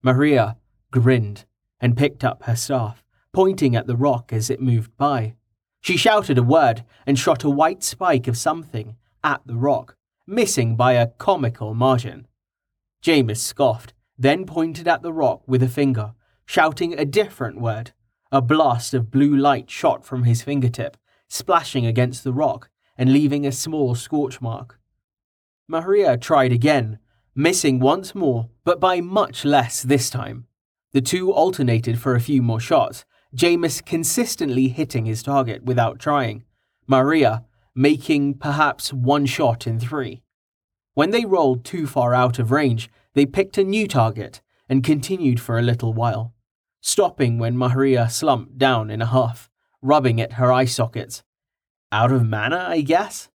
Mahria 0.05 0.57
grinned 0.91 1.45
and 1.81 1.97
picked 1.97 2.25
up 2.25 2.45
her 2.45 2.57
staff, 2.57 3.03
pointing 3.33 3.77
at 3.77 3.87
the 3.87 3.97
rock 3.97 4.33
as 4.33 4.51
it 4.51 4.61
moved 4.61 4.97
by. 4.97 5.35
She 5.81 5.97
shouted 5.97 6.39
a 6.39 6.43
word 6.43 6.85
and 7.07 7.19
shot 7.19 7.45
a 7.45 7.51
white 7.51 7.85
spike 7.85 8.27
of 8.27 8.37
something 8.37 8.97
at 9.23 9.41
the 9.47 9.57
rock, 9.57 9.97
missing 10.27 10.77
by 10.77 10.93
a 10.93 11.09
comical 11.09 11.75
margin. 11.75 12.27
Jameis 13.03 13.39
scoffed, 13.39 13.95
then 14.19 14.47
pointed 14.47 14.89
at 14.89 15.03
the 15.03 15.13
rock 15.13 15.43
with 15.47 15.63
a 15.63 15.69
finger, 15.69 16.15
shouting 16.47 16.99
a 16.99 17.05
different 17.05 17.61
word. 17.61 17.93
A 18.33 18.43
blast 18.43 18.93
of 18.93 19.11
blue 19.11 19.37
light 19.37 19.71
shot 19.71 20.05
from 20.05 20.25
his 20.25 20.43
fingertip, 20.43 20.97
splashing 21.29 21.87
against 21.87 22.25
the 22.25 22.33
rock 22.33 22.71
and 22.99 23.13
leaving 23.13 23.47
a 23.47 23.53
small 23.53 23.95
scorch 23.95 24.41
mark. 24.41 24.81
Mahria 25.71 26.21
tried 26.21 26.53
again, 26.53 26.99
missing 27.35 27.79
once 27.79 28.15
more, 28.15 28.49
but 28.65 28.81
by 28.81 29.01
much 29.01 29.45
less 29.45 29.83
this 29.83 30.11
time. 30.11 30.47
The 30.93 31.01
two 31.01 31.33
alternated 31.33 32.01
for 32.01 32.15
a 32.15 32.21
few 32.21 32.43
more 32.43 32.61
shots, 32.61 33.05
Jameis 33.37 33.85
consistently 33.85 34.69
hitting 34.69 35.05
his 35.05 35.23
target 35.23 35.65
without 35.65 35.99
trying, 35.99 36.45
Mahria 36.91 37.45
making 37.75 38.35
perhaps 38.35 38.93
one 38.93 39.27
shot 39.27 39.67
in 39.67 39.79
three. 39.79 40.23
When 40.95 41.11
they 41.11 41.27
rolled 41.27 41.65
too 41.65 41.87
far 41.87 42.15
out 42.15 42.39
of 42.39 42.51
range, 42.51 42.89
they 43.13 43.27
picked 43.27 43.59
a 43.59 43.65
new 43.65 43.87
target 43.87 44.41
and 44.69 44.83
continued 44.83 45.39
for 45.39 45.59
a 45.59 45.63
little 45.63 45.93
while, 45.93 46.35
stopping 46.81 47.39
when 47.39 47.57
Mahria 47.57 48.11
slumped 48.11 48.57
down 48.57 48.91
in 48.91 49.03
a 49.03 49.07
huff, 49.07 49.51
rubbing 49.83 50.21
at 50.21 50.35
her 50.35 50.51
eye 50.51 50.65
sockets. 50.65 51.23
Out 51.93 52.11
of 52.11 52.27
mana, 52.27 52.65
I 52.69 52.81
guess? 52.81 53.29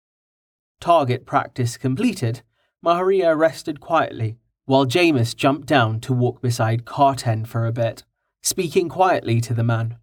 Target 0.79 1.25
practice 1.25 1.75
completed, 1.75 2.41
Mahria 2.83 3.38
rested 3.38 3.81
quietly, 3.81 4.38
while 4.63 4.85
Jameis 4.85 5.35
jumped 5.35 5.67
down 5.67 5.99
to 5.99 6.13
walk 6.13 6.41
beside 6.41 6.85
Carten 6.85 7.43
for 7.43 7.65
a 7.67 7.73
bit, 7.73 8.05
speaking 8.41 8.89
quietly 8.89 9.41
to 9.41 9.54
the 9.54 9.63
man. 9.63 9.97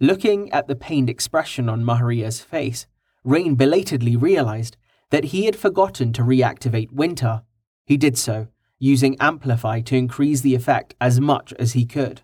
Looking 0.00 0.50
at 0.52 0.68
the 0.68 0.76
pained 0.76 1.10
expression 1.10 1.68
on 1.68 1.84
Mahria's 1.84 2.40
face, 2.40 2.86
Rain 3.24 3.56
belatedly 3.56 4.16
realized 4.16 4.76
that 5.10 5.24
he 5.24 5.46
had 5.46 5.56
forgotten 5.56 6.12
to 6.12 6.22
reactivate 6.22 6.92
Winter. 6.92 7.42
He 7.84 7.96
did 7.96 8.16
so, 8.16 8.48
using 8.78 9.16
Amplify 9.20 9.80
to 9.80 9.96
increase 9.96 10.40
the 10.40 10.54
effect 10.54 10.94
as 11.00 11.20
much 11.20 11.52
as 11.58 11.72
he 11.72 11.84
could. 11.84 12.22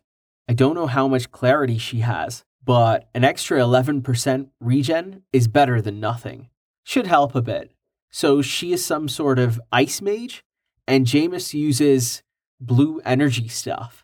I 0.49 0.53
don't 0.53 0.75
know 0.75 0.87
how 0.87 1.09
much 1.09 1.31
clarity 1.31 1.79
she 1.79 2.01
has, 2.01 2.45
but 2.64 3.09
an 3.14 3.25
extra 3.25 3.59
11% 3.59 4.49
regen 4.61 5.23
is 5.33 5.49
better 5.49 5.81
than 5.81 6.01
nothing. 6.01 6.49
Should 6.85 7.07
help 7.07 7.35
a 7.35 7.43
bit. 7.43 7.73
So 8.11 8.43
she 8.43 8.73
is 8.73 8.85
some 8.85 9.09
sort 9.09 9.38
of 9.38 9.61
ice 9.73 10.01
mage, 10.01 10.45
and 10.87 11.07
Jameis 11.07 11.55
uses 11.55 12.23
blue 12.61 13.01
energy 13.05 13.49
stuff. 13.49 14.04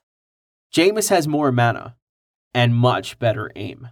Jameis 0.72 1.08
has 1.08 1.26
more 1.26 1.50
mana 1.50 1.96
and 2.54 2.74
much 2.74 3.18
better 3.18 3.50
aim. 3.56 3.88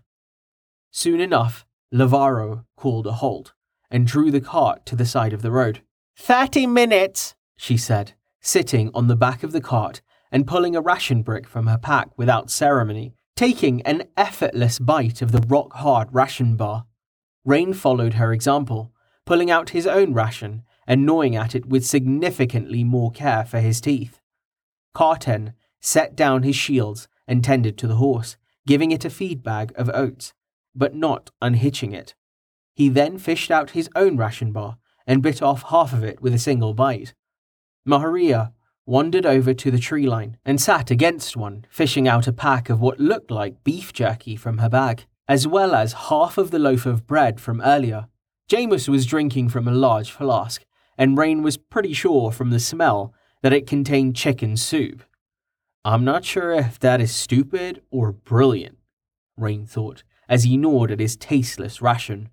Soon 0.91 1.21
enough, 1.21 1.67
Lavaro 1.93 2.65
called 2.77 3.07
a 3.07 3.13
halt 3.13 3.53
and 3.91 4.07
drew 4.07 4.31
the 4.31 4.41
cart 4.41 4.85
to 4.87 4.97
the 4.97 5.07
side 5.07 5.33
of 5.33 5.43
the 5.43 5.51
road. 5.51 5.83
Thirty 6.17 6.67
minutes, 6.67 7.35
she 7.57 7.77
said, 7.77 8.15
sitting 8.41 8.91
on 8.95 9.07
the 9.07 9.17
back 9.17 9.43
of 9.43 9.53
the 9.53 9.61
cart 9.61 10.01
and 10.31 10.47
pulling 10.47 10.77
a 10.77 10.81
ration 10.81 11.23
brick 11.23 11.49
from 11.49 11.67
her 11.67 11.79
pack 11.79 12.17
without 12.17 12.51
ceremony, 12.51 13.15
taking 13.35 13.83
an 13.83 14.05
effortless 14.17 14.79
bite 14.79 15.23
of 15.23 15.33
the 15.33 15.45
rock 15.49 15.75
hard 15.75 16.09
ration 16.13 16.57
bar. 16.57 16.87
Rain 17.45 17.73
followed 17.73 18.15
her 18.15 18.33
example 18.33 18.93
pulling 19.29 19.51
out 19.51 19.71
his 19.71 19.87
own 19.87 20.15
ration 20.15 20.63
and 20.87 21.05
gnawing 21.05 21.37
at 21.37 21.55
it 21.55 21.67
with 21.67 21.85
significantly 21.85 22.83
more 22.83 23.11
care 23.11 23.45
for 23.45 23.61
his 23.61 23.79
teeth. 23.79 24.23
Carten 24.95 25.53
set 25.81 26.17
down 26.17 26.43
his 26.43 26.57
shields 26.57 27.09
and 27.27 27.45
tended 27.45 27.77
to 27.79 27.87
the 27.87 27.97
horse, 27.97 28.37
giving 28.67 28.91
it 28.91 29.05
a 29.05 29.11
feed 29.11 29.43
bag 29.43 29.73
of 29.77 29.91
oats, 29.91 30.33
but 30.75 30.95
not 30.95 31.31
unhitching 31.41 31.93
it. 31.93 32.15
He 32.75 32.89
then 32.89 33.19
fished 33.19 33.51
out 33.51 33.71
his 33.71 33.91
own 33.95 34.17
ration 34.17 34.53
bar 34.53 34.79
and 35.07 35.23
bit 35.23 35.43
off 35.43 35.65
half 35.71 35.93
of 35.93 36.05
it 36.05 36.21
with 36.21 36.35
a 36.35 36.39
single 36.39 36.75
bite. 36.75 37.15
Mahria 37.87 38.53
wandered 38.87 39.27
over 39.27 39.53
to 39.53 39.71
the 39.71 39.79
tree 39.79 40.07
line 40.07 40.37
and 40.45 40.61
sat 40.61 40.91
against 40.91 41.37
one, 41.37 41.67
fishing 41.69 42.07
out 42.07 42.27
a 42.27 42.33
pack 42.33 42.71
of 42.71 42.81
what 42.81 43.01
looked 43.01 43.31
like 43.31 43.65
beef 43.65 43.93
jerky 43.93 44.37
from 44.37 44.59
her 44.59 44.69
bag, 44.69 45.05
as 45.27 45.47
well 45.47 45.75
as 45.75 46.09
half 46.09 46.39
of 46.39 46.51
the 46.51 46.59
loaf 46.59 46.87
of 46.87 47.07
bread 47.07 47.41
from 47.41 47.61
earlier. 47.61 48.07
Jameis 48.51 48.89
was 48.89 49.05
drinking 49.05 49.51
from 49.51 49.69
a 49.69 49.73
large 49.73 50.11
flask, 50.11 50.65
and 50.97 51.19
Rain 51.19 51.43
was 51.43 51.59
pretty 51.59 51.93
sure 51.93 52.33
from 52.33 52.51
the 52.51 52.61
smell 52.61 53.13
that 53.43 53.53
it 53.53 53.67
contained 53.67 54.17
chicken 54.17 54.57
soup. 54.57 55.03
I'm 55.85 56.05
not 56.05 56.25
sure 56.25 56.53
if 56.53 56.79
that 56.81 57.01
is 57.01 57.15
stupid 57.15 57.83
or 57.91 58.13
brilliant, 58.13 58.79
Rain 59.37 59.67
thought, 59.67 60.03
as 60.29 60.45
he 60.45 60.57
gnawed 60.57 60.91
at 60.91 61.01
his 61.01 61.17
tasteless 61.17 61.81
ration. 61.81 62.29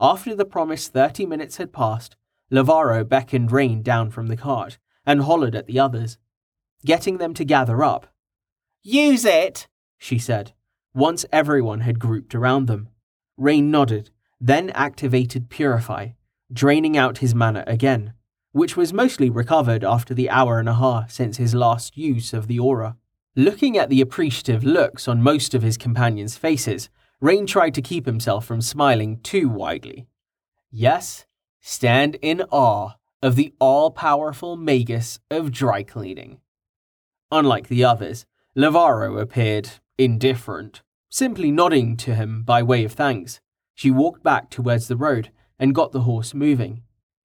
After 0.00 0.34
the 0.34 0.44
promised 0.44 0.92
thirty 0.92 1.26
minutes 1.26 1.56
had 1.58 1.72
passed, 1.72 2.16
Lavaro 2.50 3.06
beckoned 3.06 3.52
Rain 3.52 3.82
down 3.82 4.10
from 4.10 4.28
the 4.28 4.36
cart 4.36 4.78
and 5.04 5.22
hollered 5.22 5.54
at 5.54 5.66
the 5.66 5.78
others, 5.78 6.18
getting 6.84 7.18
them 7.18 7.34
to 7.34 7.44
gather 7.44 7.82
up. 7.82 8.06
Use 8.82 9.24
it, 9.24 9.66
she 9.98 10.18
said, 10.18 10.52
once 10.94 11.26
everyone 11.32 11.80
had 11.80 11.98
grouped 11.98 12.34
around 12.34 12.66
them. 12.66 12.88
Rain 13.36 13.70
nodded 13.70 14.10
then 14.40 14.68
activated 14.70 15.48
Purify, 15.48 16.08
draining 16.52 16.98
out 16.98 17.18
his 17.18 17.34
mana 17.34 17.64
again, 17.66 18.12
which 18.54 18.76
was 18.76 18.92
mostly 18.92 19.28
recovered 19.28 19.82
after 19.82 20.14
the 20.14 20.30
hour 20.30 20.60
and 20.60 20.68
a 20.68 20.74
half 20.74 21.10
since 21.10 21.38
his 21.38 21.56
last 21.56 21.96
use 21.96 22.32
of 22.32 22.46
the 22.46 22.60
aura. 22.60 22.96
Looking 23.34 23.76
at 23.76 23.90
the 23.90 24.00
appreciative 24.00 24.62
looks 24.62 25.08
on 25.08 25.20
most 25.20 25.54
of 25.54 25.62
his 25.62 25.76
companions' 25.76 26.36
faces, 26.36 26.88
Rain 27.20 27.46
tried 27.46 27.74
to 27.74 27.82
keep 27.82 28.06
himself 28.06 28.44
from 28.44 28.60
smiling 28.60 29.18
too 29.22 29.48
widely. 29.48 30.06
Yes, 30.70 31.26
stand 31.60 32.16
in 32.22 32.42
awe 32.52 32.92
of 33.20 33.34
the 33.34 33.52
all 33.58 33.90
powerful 33.90 34.54
Magus 34.56 35.18
of 35.32 35.50
dry 35.50 35.82
cleaning. 35.82 36.38
Unlike 37.32 37.66
the 37.66 37.82
others, 37.82 38.24
Lavaro 38.56 39.20
appeared 39.20 39.68
indifferent, 39.98 40.80
simply 41.08 41.50
nodding 41.50 41.96
to 41.96 42.14
him 42.14 42.44
by 42.44 42.62
way 42.62 42.84
of 42.84 42.92
thanks. 42.92 43.40
She 43.74 43.90
walked 43.90 44.22
back 44.22 44.48
towards 44.48 44.86
the 44.86 44.96
road 44.96 45.32
and 45.58 45.74
got 45.74 45.90
the 45.90 46.02
horse 46.02 46.34
moving. 46.34 46.84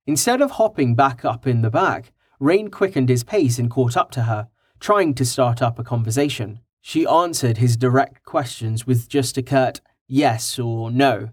Instead 0.10 0.42
of 0.42 0.50
hopping 0.50 0.96
back 0.96 1.24
up 1.24 1.46
in 1.46 1.62
the 1.62 1.70
back, 1.70 2.12
Rain 2.40 2.72
quickened 2.72 3.10
his 3.10 3.24
pace 3.24 3.60
and 3.60 3.70
caught 3.70 3.96
up 3.96 4.10
to 4.10 4.24
her, 4.24 4.50
trying 4.80 5.14
to 5.14 5.24
start 5.24 5.62
up 5.62 5.78
a 5.78 5.84
conversation. 5.84 6.62
She 6.82 7.06
answered 7.06 7.60
his 7.60 7.78
direct 7.78 8.26
questions 8.26 8.88
with 8.88 9.08
just 9.08 9.38
a 9.38 9.44
curt 9.44 9.82
yes 10.08 10.58
or 10.58 10.90
no, 10.90 11.30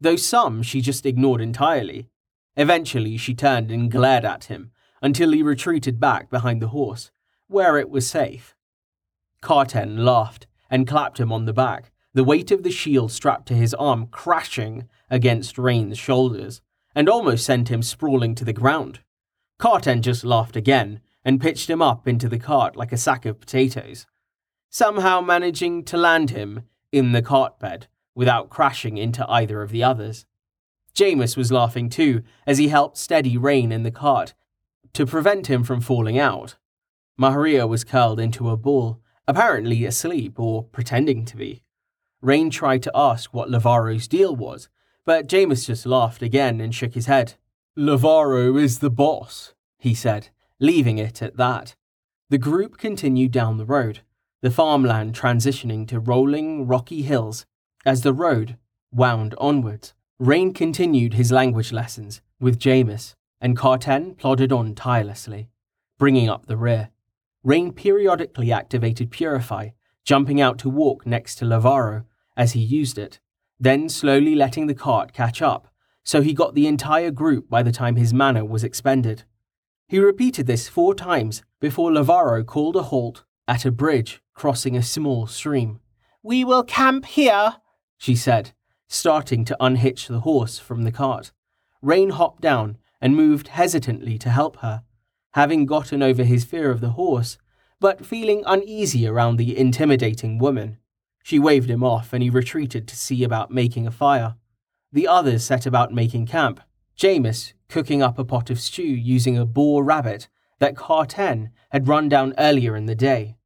though 0.00 0.16
some 0.16 0.64
she 0.64 0.80
just 0.80 1.06
ignored 1.06 1.40
entirely. 1.40 2.08
Eventually, 2.56 3.18
she 3.18 3.34
turned 3.34 3.70
and 3.70 3.88
glared 3.88 4.24
at 4.24 4.46
him 4.46 4.72
until 5.00 5.30
he 5.30 5.40
retreated 5.40 6.00
back 6.00 6.28
behind 6.28 6.60
the 6.60 6.74
horse, 6.74 7.12
where 7.46 7.78
it 7.78 7.88
was 7.88 8.10
safe. 8.10 8.56
Carten 9.40 10.04
laughed 10.04 10.48
and 10.68 10.88
clapped 10.88 11.20
him 11.20 11.30
on 11.30 11.44
the 11.44 11.52
back, 11.52 11.92
the 12.14 12.24
weight 12.24 12.50
of 12.50 12.64
the 12.64 12.72
shield 12.72 13.12
strapped 13.12 13.46
to 13.46 13.54
his 13.54 13.74
arm 13.74 14.08
crashing 14.08 14.88
against 15.08 15.56
Rain's 15.56 15.98
shoulders, 15.98 16.62
and 16.94 17.08
almost 17.08 17.44
sent 17.44 17.68
him 17.68 17.82
sprawling 17.82 18.34
to 18.34 18.44
the 18.44 18.52
ground. 18.52 19.00
Carten 19.58 20.02
just 20.02 20.24
laughed 20.24 20.56
again 20.56 21.00
and 21.24 21.40
pitched 21.40 21.68
him 21.68 21.82
up 21.82 22.06
into 22.06 22.28
the 22.28 22.38
cart 22.38 22.76
like 22.76 22.92
a 22.92 22.96
sack 22.96 23.26
of 23.26 23.40
potatoes, 23.40 24.06
somehow 24.70 25.20
managing 25.20 25.84
to 25.84 25.96
land 25.96 26.30
him 26.30 26.62
in 26.92 27.12
the 27.12 27.22
cart 27.22 27.58
bed 27.58 27.86
without 28.14 28.50
crashing 28.50 28.96
into 28.96 29.28
either 29.28 29.62
of 29.62 29.70
the 29.70 29.84
others. 29.84 30.26
Jameis 30.94 31.36
was 31.36 31.52
laughing 31.52 31.88
too 31.88 32.22
as 32.46 32.58
he 32.58 32.68
helped 32.68 32.96
steady 32.96 33.36
Rain 33.36 33.70
in 33.70 33.82
the 33.82 33.90
cart 33.90 34.34
to 34.94 35.06
prevent 35.06 35.46
him 35.48 35.62
from 35.62 35.80
falling 35.80 36.18
out. 36.18 36.56
Mahria 37.20 37.68
was 37.68 37.84
curled 37.84 38.18
into 38.18 38.50
a 38.50 38.56
ball, 38.56 39.00
apparently 39.26 39.84
asleep 39.84 40.38
or 40.38 40.64
pretending 40.64 41.24
to 41.26 41.36
be. 41.36 41.62
Rain 42.20 42.50
tried 42.50 42.82
to 42.82 42.92
ask 42.94 43.32
what 43.32 43.50
Lavaro's 43.50 44.08
deal 44.08 44.34
was, 44.34 44.68
but 45.08 45.26
Jameis 45.26 45.66
just 45.66 45.86
laughed 45.86 46.20
again 46.20 46.60
and 46.60 46.74
shook 46.74 46.92
his 46.92 47.06
head. 47.06 47.32
Lavaro 47.78 48.60
is 48.60 48.80
the 48.80 48.90
boss, 48.90 49.54
he 49.78 49.94
said, 49.94 50.28
leaving 50.60 50.98
it 50.98 51.22
at 51.22 51.38
that. 51.38 51.74
The 52.28 52.36
group 52.36 52.76
continued 52.76 53.30
down 53.30 53.56
the 53.56 53.64
road, 53.64 54.00
the 54.42 54.50
farmland 54.50 55.14
transitioning 55.14 55.88
to 55.88 55.98
rolling, 55.98 56.66
rocky 56.66 57.00
hills 57.00 57.46
as 57.86 58.02
the 58.02 58.12
road 58.12 58.58
wound 58.92 59.34
onwards. 59.38 59.94
Rain 60.18 60.52
continued 60.52 61.14
his 61.14 61.32
language 61.32 61.72
lessons 61.72 62.20
with 62.38 62.60
Jameis, 62.60 63.14
and 63.40 63.56
Carten 63.56 64.14
plodded 64.14 64.52
on 64.52 64.74
tirelessly, 64.74 65.48
bringing 65.96 66.28
up 66.28 66.44
the 66.44 66.58
rear. 66.58 66.90
Rain 67.42 67.72
periodically 67.72 68.52
activated 68.52 69.10
Purify, 69.10 69.70
jumping 70.04 70.38
out 70.38 70.58
to 70.58 70.68
walk 70.68 71.06
next 71.06 71.36
to 71.36 71.46
Lavaro 71.46 72.04
as 72.36 72.52
he 72.52 72.60
used 72.60 72.98
it, 72.98 73.20
then 73.60 73.88
slowly 73.88 74.34
letting 74.34 74.66
the 74.66 74.74
cart 74.74 75.12
catch 75.12 75.42
up, 75.42 75.68
so 76.04 76.22
he 76.22 76.32
got 76.32 76.54
the 76.54 76.66
entire 76.66 77.10
group 77.10 77.50
by 77.50 77.62
the 77.62 77.72
time 77.72 77.96
his 77.96 78.14
mana 78.14 78.44
was 78.44 78.64
expended. 78.64 79.24
He 79.88 79.98
repeated 79.98 80.46
this 80.46 80.68
four 80.68 80.94
times 80.94 81.42
before 81.60 81.90
Lavaro 81.90 82.44
called 82.44 82.76
a 82.76 82.84
halt 82.84 83.24
at 83.46 83.64
a 83.64 83.70
bridge 83.70 84.20
crossing 84.34 84.76
a 84.76 84.82
small 84.82 85.26
stream. 85.26 85.80
We 86.22 86.44
will 86.44 86.62
camp 86.62 87.06
here, 87.06 87.56
she 87.96 88.14
said, 88.14 88.52
starting 88.86 89.44
to 89.46 89.56
unhitch 89.60 90.08
the 90.08 90.20
horse 90.20 90.58
from 90.58 90.84
the 90.84 90.92
cart. 90.92 91.32
Rain 91.82 92.10
hopped 92.10 92.42
down 92.42 92.78
and 93.00 93.16
moved 93.16 93.48
hesitantly 93.48 94.18
to 94.18 94.30
help 94.30 94.58
her, 94.58 94.82
having 95.32 95.66
gotten 95.66 96.02
over 96.02 96.24
his 96.24 96.44
fear 96.44 96.70
of 96.70 96.80
the 96.80 96.90
horse, 96.90 97.38
but 97.80 98.04
feeling 98.04 98.42
uneasy 98.46 99.06
around 99.06 99.36
the 99.36 99.56
intimidating 99.56 100.38
woman. 100.38 100.78
She 101.28 101.38
waved 101.38 101.68
him 101.68 101.84
off 101.84 102.14
and 102.14 102.22
he 102.22 102.30
retreated 102.30 102.88
to 102.88 102.96
see 102.96 103.22
about 103.22 103.50
making 103.50 103.86
a 103.86 103.90
fire. 103.90 104.36
The 104.90 105.06
others 105.06 105.44
set 105.44 105.66
about 105.66 105.92
making 105.92 106.24
camp, 106.24 106.58
Jameis 106.96 107.52
cooking 107.68 108.00
up 108.00 108.18
a 108.18 108.24
pot 108.24 108.48
of 108.48 108.58
stew 108.58 108.82
using 108.82 109.36
a 109.36 109.44
boar 109.44 109.84
rabbit 109.84 110.30
that 110.58 110.74
Carten 110.74 111.50
had 111.68 111.86
run 111.86 112.08
down 112.08 112.32
earlier 112.38 112.74
in 112.74 112.86
the 112.86 112.94
day. 112.94 113.36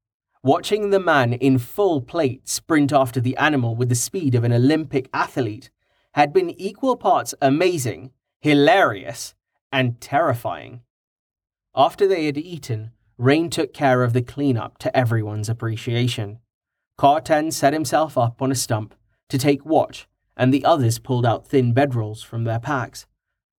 Watching 0.44 0.90
the 0.90 1.00
man 1.00 1.32
in 1.32 1.58
full 1.58 2.00
plate 2.00 2.48
sprint 2.48 2.92
after 2.92 3.20
the 3.20 3.36
animal 3.36 3.74
with 3.74 3.88
the 3.88 3.96
speed 3.96 4.36
of 4.36 4.44
an 4.44 4.52
Olympic 4.52 5.10
athlete 5.12 5.72
had 6.12 6.32
been 6.32 6.50
equal 6.50 6.94
parts 6.94 7.34
amazing, 7.42 8.12
hilarious, 8.38 9.34
and 9.72 10.00
terrifying. 10.00 10.82
After 11.74 12.06
they 12.06 12.26
had 12.26 12.38
eaten, 12.38 12.92
Rain 13.18 13.50
took 13.50 13.74
care 13.74 14.04
of 14.04 14.12
the 14.12 14.22
cleanup 14.22 14.78
to 14.78 14.96
everyone's 14.96 15.48
appreciation. 15.48 16.38
Carten 16.96 17.50
set 17.50 17.72
himself 17.72 18.16
up 18.16 18.40
on 18.40 18.52
a 18.52 18.54
stump 18.54 18.94
to 19.28 19.38
take 19.38 19.64
watch, 19.64 20.06
and 20.36 20.52
the 20.52 20.64
others 20.64 20.98
pulled 20.98 21.26
out 21.26 21.46
thin 21.46 21.74
bedrolls 21.74 22.24
from 22.24 22.44
their 22.44 22.60
packs. 22.60 23.06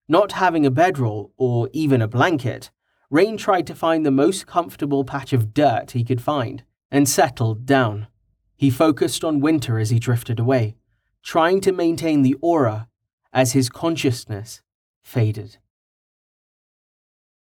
Not 0.07 0.33
having 0.33 0.65
a 0.65 0.71
bedroll 0.71 1.33
or 1.37 1.69
even 1.73 2.01
a 2.01 2.07
blanket, 2.07 2.71
Rain 3.09 3.37
tried 3.37 3.67
to 3.67 3.75
find 3.75 4.05
the 4.05 4.11
most 4.11 4.47
comfortable 4.47 5.03
patch 5.03 5.33
of 5.33 5.53
dirt 5.53 5.91
he 5.91 6.03
could 6.03 6.21
find 6.21 6.63
and 6.89 7.07
settled 7.07 7.65
down. 7.65 8.07
He 8.55 8.69
focused 8.69 9.23
on 9.23 9.39
winter 9.39 9.77
as 9.77 9.91
he 9.91 9.99
drifted 9.99 10.39
away, 10.39 10.75
trying 11.21 11.61
to 11.61 11.71
maintain 11.71 12.21
the 12.21 12.35
aura 12.41 12.87
as 13.31 13.53
his 13.53 13.69
consciousness 13.69 14.61
faded. 15.01 15.57